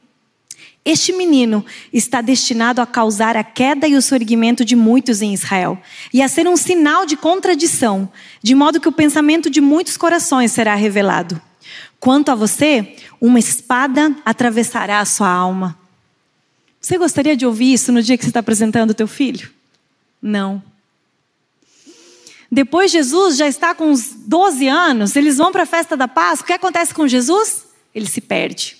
Este 0.82 1.12
menino 1.12 1.64
está 1.92 2.22
destinado 2.22 2.80
a 2.80 2.86
causar 2.86 3.36
a 3.36 3.44
queda 3.44 3.86
e 3.86 3.94
o 3.94 4.00
surgimento 4.00 4.64
de 4.64 4.74
muitos 4.74 5.20
em 5.20 5.34
Israel, 5.34 5.78
e 6.12 6.22
a 6.22 6.28
ser 6.28 6.48
um 6.48 6.56
sinal 6.56 7.04
de 7.04 7.16
contradição, 7.16 8.10
de 8.42 8.54
modo 8.54 8.80
que 8.80 8.88
o 8.88 8.92
pensamento 8.92 9.50
de 9.50 9.60
muitos 9.60 9.98
corações 9.98 10.52
será 10.52 10.74
revelado. 10.74 11.40
Quanto 12.00 12.30
a 12.30 12.34
você, 12.34 12.96
uma 13.20 13.38
espada 13.38 14.14
atravessará 14.24 15.00
a 15.00 15.04
sua 15.04 15.28
alma. 15.28 15.78
Você 16.80 16.96
gostaria 16.96 17.36
de 17.36 17.44
ouvir 17.44 17.72
isso 17.72 17.90
no 17.90 18.02
dia 18.02 18.16
que 18.16 18.24
você 18.24 18.30
está 18.30 18.40
apresentando 18.40 18.90
o 18.90 18.94
teu 18.94 19.08
filho? 19.08 19.50
Não. 20.22 20.62
Depois 22.50 22.90
Jesus 22.90 23.36
já 23.36 23.46
está 23.46 23.74
com 23.74 23.90
uns 23.90 24.14
12 24.14 24.66
anos, 24.68 25.14
eles 25.16 25.36
vão 25.36 25.52
para 25.52 25.64
a 25.64 25.66
festa 25.66 25.96
da 25.96 26.08
Páscoa. 26.08 26.44
O 26.44 26.46
que 26.46 26.52
acontece 26.54 26.94
com 26.94 27.06
Jesus? 27.06 27.66
Ele 27.94 28.06
se 28.06 28.20
perde. 28.20 28.76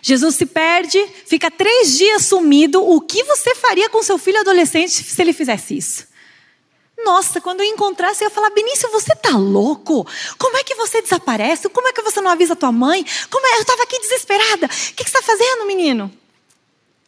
Jesus 0.00 0.36
se 0.36 0.46
perde, 0.46 1.04
fica 1.26 1.50
três 1.50 1.98
dias 1.98 2.24
sumido. 2.24 2.82
O 2.82 3.00
que 3.00 3.22
você 3.24 3.54
faria 3.54 3.90
com 3.90 4.02
seu 4.02 4.16
filho 4.16 4.40
adolescente 4.40 4.90
se 4.90 5.20
ele 5.20 5.32
fizesse 5.32 5.76
isso? 5.76 6.07
Nossa, 7.04 7.40
quando 7.40 7.60
eu 7.60 7.66
encontrasse, 7.66 8.22
eu 8.22 8.28
ia 8.28 8.34
falar: 8.34 8.50
Benício, 8.50 8.90
você 8.90 9.14
tá 9.14 9.30
louco? 9.30 10.06
Como 10.36 10.56
é 10.56 10.64
que 10.64 10.74
você 10.74 11.00
desaparece? 11.00 11.68
Como 11.68 11.88
é 11.88 11.92
que 11.92 12.02
você 12.02 12.20
não 12.20 12.30
avisa 12.30 12.54
a 12.54 12.56
tua 12.56 12.72
mãe? 12.72 13.04
Como 13.30 13.46
é? 13.46 13.56
Eu 13.56 13.60
estava 13.60 13.82
aqui 13.82 13.98
desesperada. 14.00 14.66
O 14.66 14.68
que, 14.68 15.04
que 15.04 15.10
você 15.10 15.18
está 15.18 15.22
fazendo, 15.22 15.66
menino? 15.66 16.10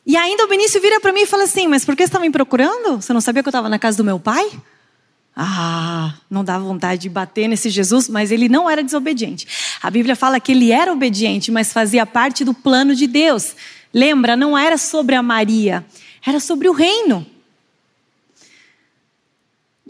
E 0.06 0.16
ainda 0.16 0.44
o 0.44 0.48
Benício 0.48 0.80
vira 0.80 1.00
para 1.00 1.12
mim 1.12 1.22
e 1.22 1.26
fala 1.26 1.44
assim: 1.44 1.66
Mas 1.66 1.84
por 1.84 1.96
que 1.96 2.02
você 2.02 2.08
estava 2.08 2.24
me 2.24 2.30
procurando? 2.30 3.00
Você 3.00 3.12
não 3.12 3.20
sabia 3.20 3.42
que 3.42 3.48
eu 3.48 3.50
estava 3.50 3.68
na 3.68 3.78
casa 3.78 3.96
do 3.96 4.04
meu 4.04 4.18
pai? 4.18 4.50
Ah, 5.36 6.14
não 6.28 6.44
dá 6.44 6.58
vontade 6.58 7.02
de 7.02 7.08
bater 7.08 7.48
nesse 7.48 7.70
Jesus, 7.70 8.08
mas 8.08 8.30
ele 8.30 8.48
não 8.48 8.68
era 8.68 8.82
desobediente. 8.82 9.46
A 9.82 9.90
Bíblia 9.90 10.14
fala 10.14 10.40
que 10.40 10.52
ele 10.52 10.70
era 10.72 10.92
obediente, 10.92 11.50
mas 11.50 11.72
fazia 11.72 12.04
parte 12.04 12.44
do 12.44 12.52
plano 12.52 12.94
de 12.94 13.06
Deus. 13.06 13.54
Lembra, 13.92 14.36
não 14.36 14.56
era 14.56 14.76
sobre 14.76 15.14
a 15.14 15.22
Maria, 15.22 15.84
era 16.26 16.38
sobre 16.40 16.68
o 16.68 16.72
reino. 16.72 17.26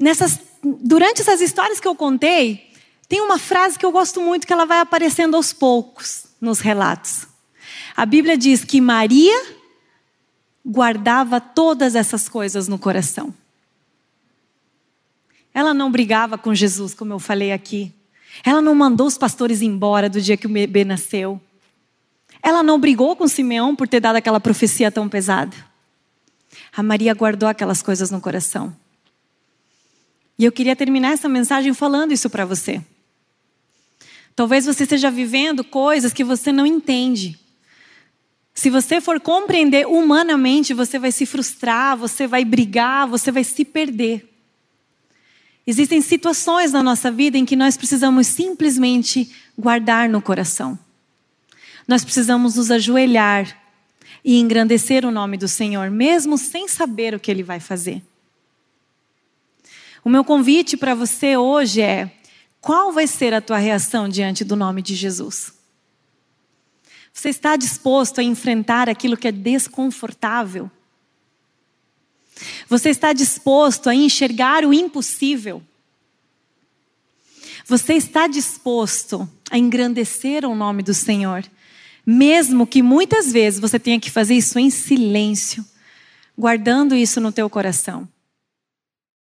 Nessas, 0.00 0.40
durante 0.62 1.20
essas 1.20 1.42
histórias 1.42 1.78
que 1.78 1.86
eu 1.86 1.94
contei, 1.94 2.72
tem 3.06 3.20
uma 3.20 3.38
frase 3.38 3.78
que 3.78 3.84
eu 3.84 3.92
gosto 3.92 4.18
muito 4.18 4.46
que 4.46 4.52
ela 4.52 4.64
vai 4.64 4.80
aparecendo 4.80 5.36
aos 5.36 5.52
poucos 5.52 6.24
nos 6.40 6.60
relatos. 6.60 7.26
A 7.94 8.06
Bíblia 8.06 8.38
diz 8.38 8.64
que 8.64 8.80
Maria 8.80 9.44
guardava 10.64 11.38
todas 11.38 11.94
essas 11.94 12.30
coisas 12.30 12.66
no 12.66 12.78
coração. 12.78 13.34
Ela 15.52 15.74
não 15.74 15.90
brigava 15.90 16.38
com 16.38 16.54
Jesus, 16.54 16.94
como 16.94 17.12
eu 17.12 17.18
falei 17.18 17.52
aqui. 17.52 17.92
Ela 18.42 18.62
não 18.62 18.74
mandou 18.74 19.06
os 19.06 19.18
pastores 19.18 19.60
embora 19.60 20.08
do 20.08 20.20
dia 20.20 20.36
que 20.36 20.46
o 20.46 20.50
bebê 20.50 20.82
nasceu. 20.82 21.38
Ela 22.42 22.62
não 22.62 22.80
brigou 22.80 23.14
com 23.16 23.28
Simeão 23.28 23.76
por 23.76 23.86
ter 23.86 24.00
dado 24.00 24.16
aquela 24.16 24.40
profecia 24.40 24.90
tão 24.90 25.08
pesada. 25.08 25.54
A 26.74 26.82
Maria 26.82 27.12
guardou 27.12 27.48
aquelas 27.48 27.82
coisas 27.82 28.10
no 28.10 28.20
coração. 28.20 28.74
E 30.40 30.44
eu 30.46 30.50
queria 30.50 30.74
terminar 30.74 31.12
essa 31.12 31.28
mensagem 31.28 31.74
falando 31.74 32.12
isso 32.12 32.30
para 32.30 32.46
você. 32.46 32.80
Talvez 34.34 34.64
você 34.64 34.84
esteja 34.84 35.10
vivendo 35.10 35.62
coisas 35.62 36.14
que 36.14 36.24
você 36.24 36.50
não 36.50 36.64
entende. 36.64 37.38
Se 38.54 38.70
você 38.70 39.02
for 39.02 39.20
compreender 39.20 39.86
humanamente, 39.86 40.72
você 40.72 40.98
vai 40.98 41.12
se 41.12 41.26
frustrar, 41.26 41.94
você 41.94 42.26
vai 42.26 42.42
brigar, 42.42 43.06
você 43.06 43.30
vai 43.30 43.44
se 43.44 43.66
perder. 43.66 44.26
Existem 45.66 46.00
situações 46.00 46.72
na 46.72 46.82
nossa 46.82 47.10
vida 47.10 47.36
em 47.36 47.44
que 47.44 47.54
nós 47.54 47.76
precisamos 47.76 48.26
simplesmente 48.26 49.30
guardar 49.58 50.08
no 50.08 50.22
coração. 50.22 50.78
Nós 51.86 52.02
precisamos 52.02 52.56
nos 52.56 52.70
ajoelhar 52.70 53.60
e 54.24 54.40
engrandecer 54.40 55.04
o 55.04 55.10
nome 55.10 55.36
do 55.36 55.48
Senhor, 55.48 55.90
mesmo 55.90 56.38
sem 56.38 56.66
saber 56.66 57.14
o 57.14 57.20
que 57.20 57.30
Ele 57.30 57.42
vai 57.42 57.60
fazer. 57.60 58.02
O 60.04 60.08
meu 60.08 60.24
convite 60.24 60.76
para 60.76 60.94
você 60.94 61.36
hoje 61.36 61.80
é: 61.80 62.10
qual 62.60 62.92
vai 62.92 63.06
ser 63.06 63.34
a 63.34 63.40
tua 63.40 63.58
reação 63.58 64.08
diante 64.08 64.44
do 64.44 64.56
nome 64.56 64.82
de 64.82 64.94
Jesus? 64.94 65.52
Você 67.12 67.28
está 67.28 67.56
disposto 67.56 68.20
a 68.20 68.22
enfrentar 68.22 68.88
aquilo 68.88 69.16
que 69.16 69.28
é 69.28 69.32
desconfortável? 69.32 70.70
Você 72.68 72.88
está 72.88 73.12
disposto 73.12 73.90
a 73.90 73.94
enxergar 73.94 74.64
o 74.64 74.72
impossível? 74.72 75.62
Você 77.66 77.94
está 77.94 78.26
disposto 78.26 79.28
a 79.50 79.58
engrandecer 79.58 80.44
o 80.44 80.54
nome 80.54 80.82
do 80.82 80.94
Senhor, 80.94 81.44
mesmo 82.06 82.66
que 82.66 82.82
muitas 82.82 83.30
vezes 83.30 83.60
você 83.60 83.78
tenha 83.78 84.00
que 84.00 84.10
fazer 84.10 84.34
isso 84.34 84.58
em 84.58 84.70
silêncio, 84.70 85.64
guardando 86.36 86.94
isso 86.94 87.20
no 87.20 87.30
teu 87.30 87.50
coração? 87.50 88.08